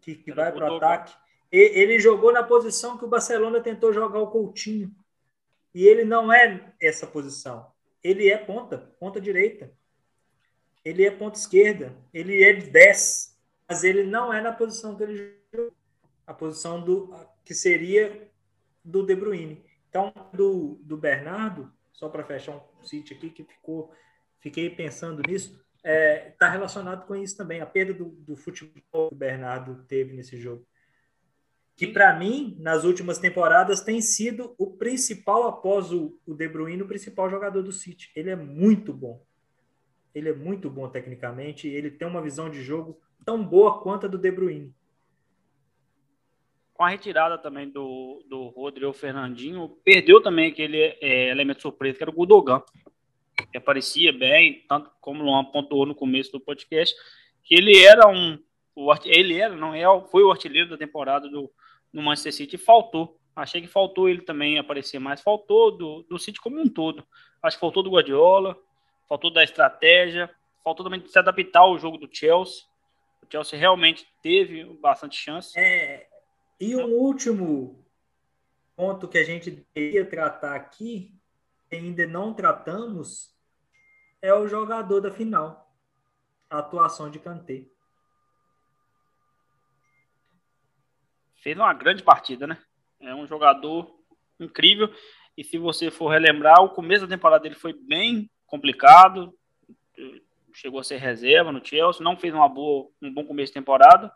que, 0.00 0.14
que 0.14 0.32
vai 0.32 0.52
para 0.52 0.72
o 0.72 0.76
ataque. 0.76 1.14
E, 1.52 1.58
ele 1.58 1.98
jogou 1.98 2.32
na 2.32 2.42
posição 2.42 2.96
que 2.96 3.04
o 3.04 3.08
Barcelona 3.08 3.60
tentou 3.60 3.92
jogar 3.92 4.18
o 4.18 4.30
Coutinho. 4.30 4.94
E 5.74 5.86
ele 5.86 6.04
não 6.04 6.32
é 6.32 6.74
essa 6.80 7.06
posição. 7.06 7.70
Ele 8.02 8.28
é 8.28 8.38
ponta, 8.38 8.94
ponta 8.98 9.20
direita. 9.20 9.72
Ele 10.84 11.04
é 11.04 11.10
ponta 11.10 11.38
esquerda. 11.38 11.94
Ele 12.12 12.42
é 12.42 12.54
10. 12.54 13.38
Mas 13.68 13.84
ele 13.84 14.04
não 14.04 14.32
é 14.32 14.40
na 14.40 14.52
posição 14.52 14.96
que 14.96 15.02
ele 15.02 15.34
jogou. 15.52 15.72
A 16.26 16.34
posição 16.34 16.82
do 16.82 17.14
que 17.42 17.54
seria 17.54 18.27
do 18.84 19.04
De 19.04 19.14
Bruyne. 19.14 19.64
Então, 19.88 20.12
do, 20.32 20.78
do 20.82 20.96
Bernardo, 20.96 21.72
só 21.92 22.08
para 22.08 22.24
fechar 22.24 22.56
um 22.56 22.84
sítio 22.84 23.16
aqui 23.16 23.30
que 23.30 23.44
ficou, 23.44 23.92
fiquei 24.38 24.70
pensando 24.70 25.22
nisso, 25.26 25.64
está 25.76 25.90
é, 25.90 26.34
tá 26.38 26.48
relacionado 26.48 27.06
com 27.06 27.16
isso 27.16 27.36
também, 27.36 27.60
a 27.60 27.66
perda 27.66 27.94
do, 27.94 28.10
do 28.10 28.36
futebol 28.36 29.08
que 29.08 29.14
o 29.14 29.18
Bernardo 29.18 29.84
teve 29.86 30.14
nesse 30.14 30.36
jogo. 30.36 30.66
Que, 31.74 31.86
para 31.86 32.16
mim, 32.18 32.56
nas 32.60 32.84
últimas 32.84 33.18
temporadas, 33.18 33.80
tem 33.80 34.00
sido 34.00 34.54
o 34.58 34.76
principal, 34.76 35.46
após 35.46 35.92
o, 35.92 36.18
o 36.26 36.34
De 36.34 36.48
Bruyne, 36.48 36.82
o 36.82 36.88
principal 36.88 37.30
jogador 37.30 37.62
do 37.62 37.72
City. 37.72 38.10
Ele 38.16 38.30
é 38.30 38.36
muito 38.36 38.92
bom. 38.92 39.24
Ele 40.12 40.28
é 40.28 40.34
muito 40.34 40.68
bom 40.68 40.88
tecnicamente. 40.88 41.68
Ele 41.68 41.90
tem 41.90 42.08
uma 42.08 42.20
visão 42.20 42.50
de 42.50 42.62
jogo 42.62 43.00
tão 43.24 43.44
boa 43.44 43.80
quanto 43.80 44.06
a 44.06 44.08
do 44.08 44.18
De 44.18 44.30
Bruyne 44.30 44.74
com 46.78 46.84
a 46.84 46.90
retirada 46.90 47.36
também 47.36 47.68
do, 47.68 48.24
do 48.28 48.46
Rodrigo 48.50 48.92
Fernandinho, 48.92 49.68
perdeu 49.84 50.22
também 50.22 50.52
aquele 50.52 50.96
é, 51.00 51.28
elemento 51.28 51.60
surpresa, 51.60 51.98
que 51.98 52.04
era 52.04 52.10
o 52.10 52.14
Gudogan, 52.14 52.62
que 53.50 53.58
aparecia 53.58 54.12
bem, 54.12 54.64
tanto 54.68 54.88
como 55.00 55.20
o 55.20 55.26
Luan 55.26 55.44
pontuou 55.46 55.84
no 55.84 55.94
começo 55.94 56.30
do 56.30 56.38
podcast, 56.38 56.94
que 57.42 57.56
ele 57.56 57.84
era 57.84 58.08
um. 58.08 58.38
O, 58.76 58.94
ele 59.04 59.40
era, 59.40 59.56
não 59.56 59.74
é, 59.74 59.82
foi 60.08 60.22
o 60.22 60.30
artilheiro 60.30 60.70
da 60.70 60.78
temporada 60.78 61.28
do, 61.28 61.50
no 61.92 62.00
Manchester 62.00 62.32
City 62.32 62.54
e 62.54 62.58
faltou. 62.60 63.18
Achei 63.34 63.60
que 63.60 63.66
faltou 63.66 64.08
ele 64.08 64.22
também 64.22 64.56
aparecer 64.56 65.00
mais. 65.00 65.20
Faltou 65.20 65.76
do, 65.76 66.04
do 66.08 66.16
City 66.16 66.40
como 66.40 66.60
um 66.60 66.68
todo. 66.68 67.04
Acho 67.42 67.56
que 67.56 67.60
faltou 67.60 67.82
do 67.82 67.90
Guardiola, 67.90 68.56
faltou 69.08 69.32
da 69.32 69.42
estratégia, 69.42 70.30
faltou 70.62 70.84
também 70.84 71.00
de 71.00 71.10
se 71.10 71.18
adaptar 71.18 71.60
ao 71.60 71.76
jogo 71.76 71.98
do 71.98 72.08
Chelsea. 72.08 72.62
O 73.20 73.26
Chelsea 73.28 73.58
realmente 73.58 74.06
teve 74.22 74.64
bastante 74.80 75.16
chance. 75.16 75.58
É, 75.58 76.06
e 76.60 76.74
um 76.74 76.86
último 76.86 77.84
ponto 78.74 79.06
que 79.08 79.18
a 79.18 79.24
gente 79.24 79.50
deveria 79.50 80.04
tratar 80.04 80.54
aqui, 80.54 81.14
que 81.68 81.76
ainda 81.76 82.06
não 82.06 82.34
tratamos, 82.34 83.36
é 84.20 84.34
o 84.34 84.48
jogador 84.48 85.00
da 85.00 85.10
final, 85.10 85.72
a 86.50 86.58
atuação 86.58 87.10
de 87.10 87.18
Kanté. 87.18 87.64
Fez 91.36 91.56
uma 91.56 91.72
grande 91.72 92.02
partida, 92.02 92.46
né? 92.46 92.58
É 93.00 93.14
um 93.14 93.26
jogador 93.26 93.96
incrível. 94.40 94.92
E 95.36 95.44
se 95.44 95.56
você 95.56 95.90
for 95.90 96.08
relembrar, 96.08 96.60
o 96.62 96.70
começo 96.70 97.06
da 97.06 97.14
temporada 97.14 97.44
dele 97.44 97.54
foi 97.54 97.72
bem 97.72 98.28
complicado. 98.46 99.32
Chegou 100.52 100.80
a 100.80 100.84
ser 100.84 100.96
reserva 100.96 101.52
no 101.52 101.64
Chelsea, 101.64 102.02
não 102.02 102.16
fez 102.16 102.34
uma 102.34 102.48
boa, 102.48 102.90
um 103.00 103.14
bom 103.14 103.24
começo 103.24 103.50
de 103.50 103.60
temporada 103.60 104.12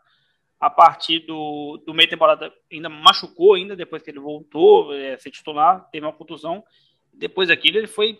a 0.63 0.69
partir 0.69 1.19
do, 1.25 1.83
do 1.85 1.93
meio 1.93 2.09
temporada 2.09 2.49
ainda 2.71 2.87
machucou 2.87 3.55
ainda 3.55 3.75
depois 3.75 4.01
que 4.01 4.09
ele 4.09 4.21
voltou 4.21 4.95
é, 4.95 5.15
a 5.15 5.19
ser 5.19 5.29
titular, 5.29 5.89
teve 5.91 6.05
uma 6.05 6.13
contusão. 6.13 6.63
Depois 7.13 7.49
daquilo 7.49 7.79
ele 7.79 7.87
foi 7.87 8.17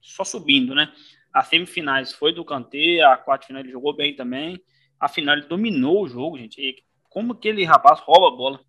só 0.00 0.22
subindo, 0.22 0.76
né? 0.76 0.92
As 1.34 1.48
semifinais 1.48 2.12
foi 2.12 2.32
do 2.32 2.44
Kanté, 2.44 3.00
a 3.00 3.16
quarta 3.16 3.48
final 3.48 3.60
ele 3.60 3.72
jogou 3.72 3.96
bem 3.96 4.14
também. 4.14 4.62
A 5.00 5.08
final 5.08 5.36
ele 5.36 5.48
dominou 5.48 6.04
o 6.04 6.08
jogo, 6.08 6.38
gente. 6.38 6.60
E 6.60 6.76
como 7.08 7.32
aquele 7.32 7.64
rapaz 7.64 7.98
rouba 7.98 8.28
a 8.28 8.36
bola? 8.36 8.60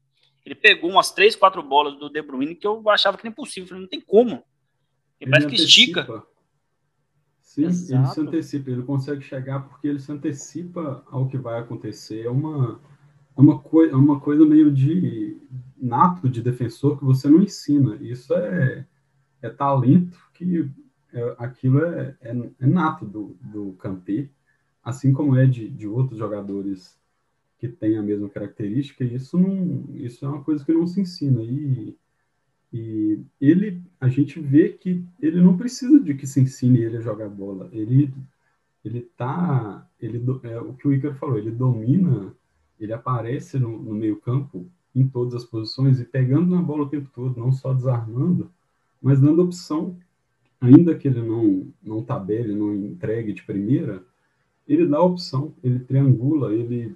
Ele 0.44 0.56
pegou 0.56 0.90
umas 0.90 1.12
três, 1.12 1.36
quatro 1.36 1.62
bolas 1.62 1.96
do 2.00 2.10
De 2.10 2.22
Bruyne 2.24 2.56
que 2.56 2.66
eu 2.66 2.90
achava 2.90 3.16
que 3.16 3.22
era 3.22 3.32
impossível. 3.32 3.70
Falei, 3.70 3.84
não 3.84 3.90
tem 3.90 4.02
como. 4.02 4.44
Ele, 5.22 5.30
ele 5.30 5.30
parece 5.30 5.48
que 5.50 5.56
estica. 5.56 6.24
Sim, 7.42 7.66
Exato. 7.66 7.94
ele 7.94 8.08
se 8.08 8.22
antecipa, 8.22 8.72
ele 8.72 8.82
consegue 8.82 9.22
chegar 9.22 9.60
porque 9.70 9.88
ele 9.88 10.00
se 10.00 10.12
antecipa 10.12 11.06
ao 11.12 11.28
que 11.28 11.38
vai 11.38 11.60
acontecer. 11.60 12.26
É 12.26 12.30
uma 12.30 12.82
é 13.36 13.42
uma, 13.42 13.60
coi 13.60 13.90
é 13.90 13.96
uma 13.96 14.20
coisa 14.20 14.46
meio 14.46 14.72
de 14.72 15.38
nato 15.78 16.30
de 16.30 16.42
defensor 16.42 16.98
que 16.98 17.06
você 17.06 17.28
não 17.28 17.42
ensina. 17.42 17.96
Isso 18.02 18.34
é, 18.34 18.86
é 19.42 19.50
talento 19.50 20.18
que 20.34 20.70
é, 21.12 21.36
aquilo 21.38 21.84
é, 21.84 22.16
é, 22.22 22.32
é, 22.60 22.66
nato 22.66 23.06
do, 23.06 23.36
do 23.42 23.74
Kanté, 23.74 24.30
assim 24.84 25.12
como 25.14 25.36
é 25.36 25.46
de, 25.46 25.70
de 25.70 25.88
outros 25.88 26.18
jogadores 26.18 26.98
que 27.58 27.68
têm 27.68 27.98
a 27.98 28.02
mesma 28.02 28.30
característica. 28.30 29.04
Isso 29.04 29.38
não, 29.38 29.86
isso 29.94 30.26
é 30.26 30.30
uma 30.30 30.44
coisa 30.44 30.64
que 30.64 30.74
não 30.74 30.86
se 30.88 31.02
ensina. 31.02 31.42
E, 31.42 31.96
e 32.72 33.20
ele, 33.40 33.82
a 34.00 34.08
gente 34.08 34.40
vê 34.40 34.70
que 34.70 35.06
ele 35.22 35.40
não 35.42 35.56
precisa 35.58 36.00
de 36.00 36.14
que 36.14 36.26
se 36.26 36.40
ensine 36.40 36.82
ele 36.82 36.98
a 36.98 37.02
jogar 37.02 37.30
bola. 37.30 37.70
Ele, 37.72 38.14
ele 38.84 39.02
tá, 39.16 39.88
ele 40.00 40.24
é 40.44 40.60
o 40.60 40.74
que 40.74 40.88
o 40.88 40.94
Iker 40.94 41.16
falou. 41.16 41.38
Ele 41.38 41.52
domina 41.52 42.36
ele 42.80 42.94
aparece 42.94 43.60
no, 43.60 43.82
no 43.82 43.94
meio-campo 43.94 44.68
em 44.96 45.08
todas 45.08 45.34
as 45.34 45.46
posições 45.46 46.00
e 46.00 46.06
pegando 46.06 46.56
na 46.56 46.62
bola 46.62 46.84
o 46.84 46.90
tempo 46.90 47.10
todo, 47.14 47.40
não 47.40 47.52
só 47.52 47.74
desarmando, 47.74 48.52
mas 49.02 49.20
dando 49.20 49.42
opção. 49.42 49.98
Ainda 50.62 50.96
que 50.96 51.08
ele 51.08 51.22
não, 51.22 51.68
não 51.82 52.04
tabele, 52.04 52.56
não 52.56 52.74
entregue 52.74 53.34
de 53.34 53.44
primeira, 53.44 54.04
ele 54.68 54.86
dá 54.86 55.02
opção, 55.02 55.54
ele 55.62 55.80
triangula, 55.80 56.54
ele, 56.54 56.96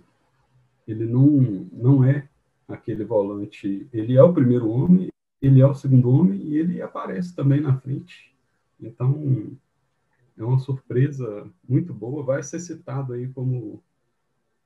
ele 0.87 1.05
não, 1.05 1.67
não 1.71 2.03
é 2.03 2.29
aquele 2.67 3.03
volante. 3.03 3.87
Ele 3.91 4.15
é 4.15 4.23
o 4.23 4.33
primeiro 4.33 4.69
homem, 4.69 5.09
ele 5.41 5.59
é 5.59 5.67
o 5.67 5.75
segundo 5.75 6.09
homem 6.09 6.39
e 6.43 6.57
ele 6.57 6.81
aparece 6.81 7.35
também 7.35 7.59
na 7.59 7.77
frente. 7.77 8.33
Então, 8.79 9.51
é 10.37 10.43
uma 10.43 10.59
surpresa 10.59 11.49
muito 11.67 11.93
boa. 11.93 12.23
Vai 12.23 12.43
ser 12.43 12.59
citado 12.59 13.13
aí 13.13 13.27
como 13.29 13.83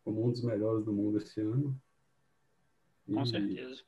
como 0.04 0.26
um 0.26 0.32
dos 0.32 0.44
melhores 0.44 0.86
do 0.86 0.94
mundo 0.94 1.18
esse 1.18 1.40
ano. 1.42 1.80
E, 3.08 3.14
com 3.14 3.26
certeza. 3.26 3.84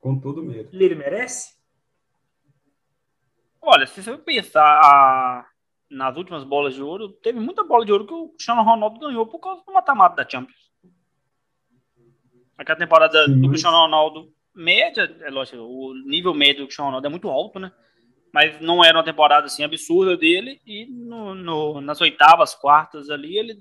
Com 0.00 0.18
todo 0.18 0.42
medo. 0.42 0.70
E 0.72 0.82
ele 0.82 0.94
merece? 0.94 1.56
Olha, 3.60 3.86
se 3.86 4.02
você 4.02 4.18
pensar 4.18 4.80
a... 4.82 5.46
nas 5.88 6.16
últimas 6.16 6.42
bolas 6.44 6.74
de 6.74 6.82
ouro, 6.82 7.10
teve 7.10 7.38
muita 7.38 7.62
bola 7.62 7.84
de 7.84 7.92
ouro 7.92 8.06
que 8.06 8.14
o 8.14 8.28
Cristiano 8.30 8.62
Ronaldo 8.62 8.98
ganhou 8.98 9.26
por 9.26 9.38
causa 9.38 9.62
do 9.64 9.72
mata-mata 9.72 10.16
da 10.16 10.28
Champions. 10.28 10.72
Aquela 12.58 12.78
temporada 12.78 13.26
do 13.28 13.48
Cristiano 13.48 13.76
Ronaldo 13.76 14.32
média, 14.54 15.04
é 15.22 15.30
lógico, 15.30 15.58
o 15.58 15.94
nível 16.06 16.34
médio 16.34 16.62
do 16.62 16.66
Cristiano 16.66 16.88
Ronaldo 16.88 17.06
é 17.06 17.10
muito 17.10 17.28
alto, 17.28 17.58
né? 17.58 17.72
Mas 18.32 18.60
não 18.60 18.84
era 18.84 18.96
uma 18.96 19.04
temporada 19.04 19.46
assim 19.46 19.62
absurda 19.62 20.16
dele 20.16 20.60
e 20.66 20.86
no, 20.86 21.34
no, 21.34 21.80
nas 21.80 22.00
oitavas, 22.00 22.54
quartas 22.54 23.10
ali 23.10 23.36
ele 23.36 23.60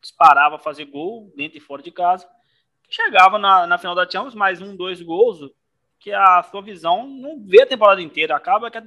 disparava 0.00 0.58
fazer 0.58 0.86
gol 0.86 1.32
dentro 1.36 1.58
e 1.58 1.60
fora 1.60 1.82
de 1.82 1.90
casa. 1.90 2.26
Chegava 2.88 3.38
na, 3.38 3.66
na 3.66 3.78
final 3.78 3.94
da 3.94 4.08
Champions, 4.08 4.34
mais 4.34 4.60
um, 4.60 4.74
dois 4.74 5.00
gols, 5.00 5.50
que 5.98 6.12
a 6.12 6.42
sua 6.42 6.62
visão 6.62 7.06
não 7.06 7.40
vê 7.44 7.62
a 7.62 7.66
temporada 7.66 8.02
inteira. 8.02 8.34
Acaba 8.34 8.70
que 8.70 8.78
a, 8.78 8.84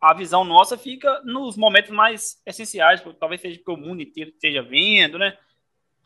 a 0.00 0.14
visão 0.14 0.44
nossa 0.44 0.76
fica 0.76 1.22
nos 1.24 1.56
momentos 1.56 1.90
mais 1.90 2.40
essenciais, 2.44 3.02
talvez 3.18 3.40
seja 3.40 3.58
porque 3.58 3.70
o 3.70 3.76
mundo 3.76 4.02
inteiro 4.02 4.30
esteja 4.30 4.62
vendo, 4.62 5.18
né? 5.18 5.36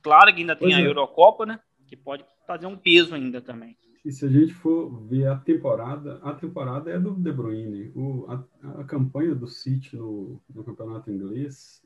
Claro 0.02 0.32
que 0.34 0.40
ainda 0.40 0.54
tem 0.54 0.68
pois 0.68 0.78
a 0.78 0.82
é. 0.82 0.86
Eurocopa, 0.86 1.46
né? 1.46 1.58
Que 1.88 1.96
pode 1.96 2.24
fazer 2.46 2.66
um 2.66 2.76
peso 2.76 3.14
ainda 3.14 3.40
também. 3.40 3.76
E 4.04 4.12
se 4.12 4.26
a 4.26 4.28
gente 4.28 4.52
for 4.52 4.90
ver 5.06 5.26
a 5.26 5.36
temporada, 5.36 6.20
a 6.22 6.34
temporada 6.34 6.90
é 6.90 6.98
do 6.98 7.14
De 7.14 7.32
Bruyne. 7.32 7.90
O, 7.96 8.26
a, 8.28 8.80
a 8.80 8.84
campanha 8.84 9.34
do 9.34 9.46
City 9.46 9.96
no, 9.96 10.42
no 10.54 10.62
campeonato 10.62 11.10
inglês, 11.10 11.82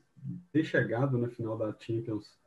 ter 0.51 0.65
chegado 0.65 1.17
na 1.17 1.29
final 1.29 1.57
da 1.57 1.73
Champions 1.79 2.37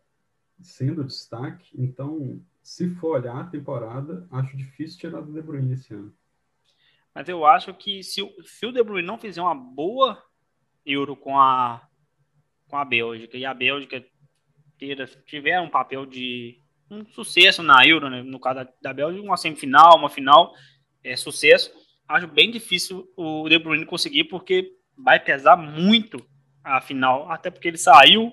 sendo 0.62 1.04
destaque, 1.04 1.70
então, 1.74 2.40
se 2.62 2.88
for 2.96 3.20
olhar 3.20 3.40
a 3.40 3.44
temporada, 3.44 4.26
acho 4.30 4.56
difícil 4.56 4.98
tirar 4.98 5.20
do 5.20 5.32
De 5.32 5.42
Bruyne 5.42 5.74
esse 5.74 5.92
ano. 5.94 6.12
Mas 7.14 7.28
eu 7.28 7.44
acho 7.44 7.74
que 7.74 8.02
se, 8.02 8.22
se 8.44 8.66
o 8.66 8.72
De 8.72 8.82
Bruyne 8.82 9.06
não 9.06 9.18
fizer 9.18 9.42
uma 9.42 9.54
boa 9.54 10.22
Euro 10.84 11.14
com 11.14 11.38
a, 11.38 11.86
com 12.68 12.76
a 12.76 12.84
Bélgica, 12.84 13.36
e 13.36 13.44
a 13.44 13.52
Bélgica 13.52 14.04
ter, 14.78 15.08
tiver 15.26 15.60
um 15.60 15.68
papel 15.68 16.06
de 16.06 16.60
um 16.90 17.06
sucesso 17.06 17.62
na 17.62 17.86
Euro, 17.86 18.10
né? 18.10 18.22
no 18.22 18.40
caso 18.40 18.60
da, 18.60 18.72
da 18.82 18.92
Bélgica, 18.92 19.24
uma 19.24 19.36
semifinal, 19.36 19.96
uma 19.96 20.10
final, 20.10 20.54
é 21.02 21.16
sucesso. 21.16 21.72
Acho 22.08 22.26
bem 22.26 22.50
difícil 22.50 23.08
o 23.16 23.48
De 23.48 23.58
Bruyne 23.58 23.86
conseguir, 23.86 24.24
porque 24.24 24.76
vai 24.96 25.18
pesar 25.18 25.56
muito 25.56 26.24
a 26.62 26.80
final, 26.80 27.30
até 27.30 27.50
porque 27.50 27.68
ele 27.68 27.78
saiu 27.78 28.32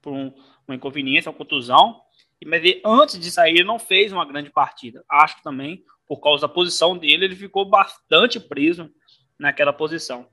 por 0.00 0.12
um, 0.12 0.32
uma 0.68 0.76
inconveniência, 0.76 1.30
uma 1.30 1.36
contusão, 1.36 2.00
mas 2.44 2.62
ele, 2.62 2.80
antes 2.84 3.18
de 3.18 3.30
sair 3.30 3.54
ele 3.54 3.64
não 3.64 3.78
fez 3.78 4.12
uma 4.12 4.24
grande 4.24 4.50
partida. 4.50 5.04
Acho 5.10 5.42
também, 5.42 5.82
por 6.06 6.20
causa 6.20 6.42
da 6.42 6.52
posição 6.52 6.96
dele, 6.96 7.24
ele 7.24 7.36
ficou 7.36 7.64
bastante 7.64 8.38
preso 8.38 8.90
naquela 9.38 9.72
posição. 9.72 10.28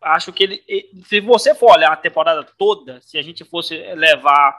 Acho 0.00 0.32
que 0.32 0.44
ele, 0.44 0.64
se 1.04 1.20
você 1.20 1.54
for 1.54 1.72
olhar 1.72 1.92
a 1.92 1.96
temporada 1.96 2.44
toda, 2.58 3.00
se 3.00 3.18
a 3.18 3.22
gente 3.22 3.44
fosse 3.44 3.76
levar 3.94 4.58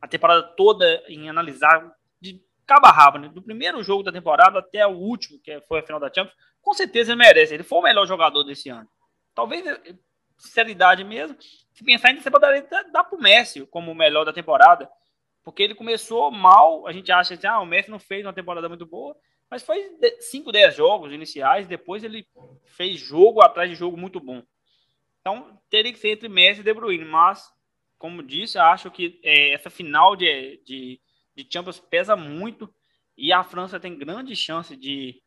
a 0.00 0.06
temporada 0.06 0.42
toda 0.56 1.02
em 1.08 1.28
analisar 1.28 1.92
de 2.20 2.40
cabo 2.66 2.86
a 2.86 2.92
rabo, 2.92 3.18
né? 3.18 3.28
do 3.28 3.42
primeiro 3.42 3.82
jogo 3.82 4.02
da 4.02 4.12
temporada 4.12 4.58
até 4.58 4.86
o 4.86 4.92
último, 4.92 5.40
que 5.40 5.60
foi 5.62 5.80
a 5.80 5.82
final 5.82 6.00
da 6.00 6.12
Champions, 6.12 6.36
com 6.62 6.74
certeza 6.74 7.12
ele 7.12 7.18
merece. 7.18 7.54
Ele 7.54 7.62
foi 7.62 7.78
o 7.78 7.82
melhor 7.82 8.06
jogador 8.06 8.44
desse 8.44 8.68
ano. 8.68 8.88
Talvez, 9.34 9.64
sinceridade 10.38 11.02
mesmo, 11.04 11.36
se 11.78 11.84
pensar 11.84 12.08
ainda, 12.08 12.20
você 12.20 12.28
poderia 12.28 12.66
dar 12.90 13.04
para 13.04 13.16
o 13.16 13.22
Messi 13.22 13.64
como 13.66 13.92
o 13.92 13.94
melhor 13.94 14.24
da 14.24 14.32
temporada, 14.32 14.90
porque 15.44 15.62
ele 15.62 15.76
começou 15.76 16.28
mal. 16.28 16.88
A 16.88 16.92
gente 16.92 17.12
acha 17.12 17.36
que 17.36 17.46
ah, 17.46 17.60
o 17.60 17.66
Messi 17.66 17.88
não 17.88 18.00
fez 18.00 18.26
uma 18.26 18.32
temporada 18.32 18.68
muito 18.68 18.84
boa, 18.84 19.16
mas 19.48 19.62
foi 19.62 19.96
5, 20.18 20.50
10 20.50 20.74
jogos 20.74 21.12
iniciais. 21.12 21.68
Depois 21.68 22.02
ele 22.02 22.26
fez 22.64 22.98
jogo 22.98 23.40
atrás 23.40 23.70
de 23.70 23.76
jogo 23.76 23.96
muito 23.96 24.18
bom. 24.18 24.42
Então 25.20 25.56
teria 25.70 25.92
que 25.92 26.00
ser 26.00 26.08
entre 26.08 26.28
Messi 26.28 26.62
e 26.62 26.64
De 26.64 26.74
Bruyne, 26.74 27.04
mas 27.04 27.48
como 27.96 28.24
disse, 28.24 28.58
acho 28.58 28.90
que 28.90 29.20
é, 29.22 29.52
essa 29.52 29.70
final 29.70 30.16
de, 30.16 30.60
de, 30.66 31.00
de, 31.36 31.48
Champions 31.48 31.78
pesa 31.78 32.16
muito 32.16 32.68
e 33.16 33.32
a 33.32 33.44
França 33.44 33.78
tem 33.78 33.96
grande 33.96 34.34
chance 34.34 34.76
de 34.76 35.22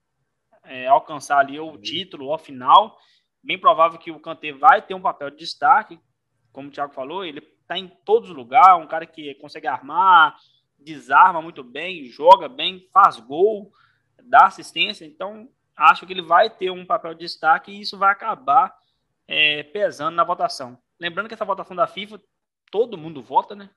é, 0.66 0.86
alcançar 0.86 1.38
ali 1.40 1.58
o 1.58 1.78
título, 1.78 2.34
a 2.34 2.38
final. 2.38 2.98
Bem 3.42 3.58
provável 3.58 3.98
que 3.98 4.12
o 4.12 4.20
Kanté 4.20 4.52
vai 4.52 4.82
ter 4.82 4.94
um 4.94 5.02
papel 5.02 5.30
de 5.30 5.38
destaque, 5.38 5.98
como 6.52 6.70
o 6.70 6.72
Thiago 6.72 6.94
falou, 6.94 7.24
ele 7.24 7.40
está 7.40 7.78
em 7.78 7.88
todos 8.06 8.30
os 8.30 8.36
lugares, 8.36 8.84
um 8.84 8.88
cara 8.88 9.06
que 9.06 9.34
consegue 9.36 9.68
armar, 9.68 10.36
desarma 10.78 11.42
muito 11.42 11.64
bem, 11.64 12.06
joga 12.06 12.50
bem, 12.50 12.88
faz 12.94 13.20
gol, 13.20 13.72
dá 14.24 14.46
assistência. 14.46 15.06
Então, 15.06 15.50
acho 15.76 16.06
que 16.06 16.14
ele 16.14 16.22
vai 16.22 16.50
ter 16.50 16.72
um 16.72 16.86
papel 16.86 17.14
de 17.14 17.22
destaque 17.22 17.72
e 17.72 17.82
isso 17.82 17.98
vai 17.98 18.12
acabar 18.12 18.76
é, 19.28 19.64
pesando 19.64 20.16
na 20.16 20.24
votação. 20.24 20.78
Lembrando 21.00 21.28
que 21.28 21.34
essa 21.34 21.46
votação 21.46 21.76
da 21.76 21.88
FIFA 21.88 22.22
todo 22.70 22.98
mundo 22.98 23.22
vota, 23.22 23.56
né? 23.56 23.70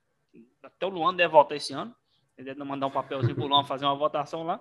Até 0.63 0.87
o 0.87 0.91
Luan 0.91 1.15
deve 1.15 1.33
votar 1.33 1.57
esse 1.57 1.73
ano. 1.73 1.95
Ele 2.37 2.47
deve 2.47 2.65
mandar 2.65 2.87
um 2.87 2.91
papelzinho 2.91 3.35
pro 3.35 3.47
Luan 3.47 3.65
fazer 3.65 3.85
uma 3.85 3.95
votação 3.95 4.43
lá. 4.43 4.61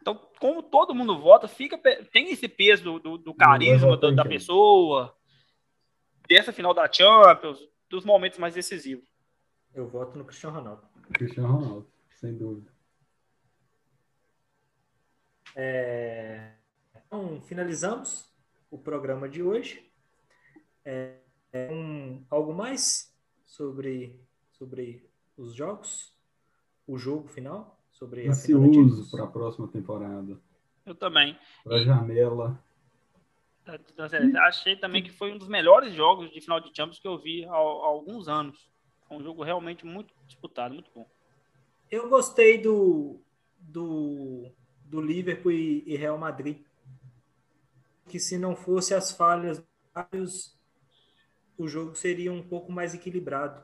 Então, 0.00 0.20
como 0.38 0.62
todo 0.62 0.94
mundo 0.94 1.18
vota, 1.18 1.48
fica 1.48 1.78
tem 2.12 2.30
esse 2.30 2.46
peso 2.46 2.84
do, 2.84 2.98
do, 2.98 3.18
do 3.18 3.34
carisma 3.34 3.96
da, 3.96 4.10
da 4.10 4.24
pessoa, 4.24 5.15
dessa 6.28 6.52
final 6.52 6.74
da 6.74 6.90
Champions, 6.90 7.68
dos 7.88 8.04
momentos 8.04 8.38
mais 8.38 8.54
decisivos. 8.54 9.08
Eu 9.74 9.86
voto 9.86 10.16
no 10.18 10.24
Cristiano 10.24 10.56
Ronaldo. 10.56 10.82
Cristiano 11.12 11.48
Ronaldo, 11.48 11.86
sem 12.20 12.36
dúvida. 12.36 12.70
É... 15.54 16.52
Então, 17.06 17.40
finalizamos 17.42 18.30
o 18.70 18.78
programa 18.78 19.28
de 19.28 19.42
hoje. 19.42 19.90
É, 20.84 21.16
é 21.52 21.68
um, 21.72 22.24
algo 22.30 22.52
mais? 22.52 23.14
sobre, 23.46 24.20
sobre 24.50 25.08
os 25.36 25.54
jogos, 25.54 26.12
o 26.86 26.98
jogo 26.98 27.28
final, 27.28 27.80
sobre 27.90 28.28
Ansioso 28.28 29.10
para 29.10 29.24
a 29.24 29.28
próxima 29.28 29.68
temporada. 29.68 30.38
Eu 30.84 30.94
também. 30.94 31.38
Para 31.64 31.76
a 31.76 31.84
janela. 31.84 32.62
Achei 34.46 34.76
também 34.76 35.02
que 35.02 35.10
foi 35.10 35.32
um 35.32 35.38
dos 35.38 35.48
melhores 35.48 35.92
jogos 35.94 36.30
de 36.30 36.40
final 36.40 36.60
de 36.60 36.70
Champions 36.74 36.98
que 36.98 37.08
eu 37.08 37.18
vi 37.18 37.44
há, 37.44 37.52
há 37.52 37.54
alguns 37.54 38.28
anos. 38.28 38.70
um 39.10 39.22
jogo 39.22 39.42
realmente 39.42 39.84
muito 39.84 40.14
disputado, 40.26 40.74
muito 40.74 40.90
bom. 40.94 41.08
Eu 41.90 42.08
gostei 42.08 42.58
do, 42.58 43.20
do, 43.58 44.50
do 44.84 45.00
Liverpool 45.00 45.52
e, 45.52 45.82
e 45.86 45.96
Real 45.96 46.18
Madrid. 46.18 46.64
Que 48.08 48.20
se 48.20 48.38
não 48.38 48.54
fosse 48.54 48.94
as 48.94 49.10
falhas 49.10 49.64
vários 49.92 50.56
o 51.58 51.66
jogo 51.66 51.94
seria 51.94 52.32
um 52.32 52.42
pouco 52.42 52.70
mais 52.70 52.94
equilibrado. 52.94 53.62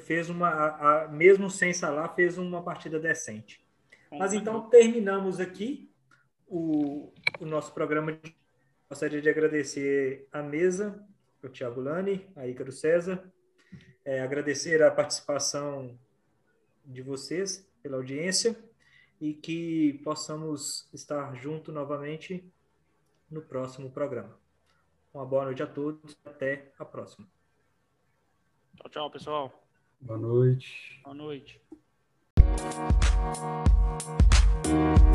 Fez 0.00 0.28
uma, 0.28 0.48
a, 0.48 1.04
a, 1.04 1.08
mesmo 1.08 1.48
sem 1.48 1.72
Salah, 1.72 2.08
fez 2.08 2.38
uma 2.38 2.62
partida 2.62 2.98
decente. 2.98 3.64
Mas 4.10 4.32
então 4.32 4.68
terminamos 4.68 5.38
aqui 5.38 5.92
o, 6.46 7.12
o 7.38 7.46
nosso 7.46 7.72
programa. 7.72 8.18
Gostaria 8.88 9.20
de 9.20 9.28
agradecer 9.28 10.28
a 10.30 10.42
mesa, 10.42 11.04
o 11.42 11.48
Thiago 11.48 11.80
Lani, 11.80 12.30
a 12.36 12.46
Ícaro 12.46 12.70
César, 12.70 13.32
é, 14.04 14.20
agradecer 14.20 14.82
a 14.82 14.90
participação 14.90 15.98
de 16.84 17.02
vocês 17.02 17.68
pela 17.82 17.96
audiência 17.96 18.56
e 19.20 19.34
que 19.34 20.00
possamos 20.04 20.88
estar 20.92 21.34
junto 21.34 21.72
novamente 21.72 22.44
no 23.30 23.42
próximo 23.42 23.90
programa. 23.90 24.38
Uma 25.12 25.24
boa 25.24 25.46
noite 25.46 25.62
a 25.62 25.66
todos. 25.66 26.16
Até 26.24 26.70
a 26.78 26.84
próxima. 26.84 27.26
Tchau, 28.76 28.90
tchau, 28.90 29.10
pessoal. 29.10 29.64
Boa 30.00 30.18
noite. 30.18 31.00
Boa 31.02 31.14
noite. 31.14 31.60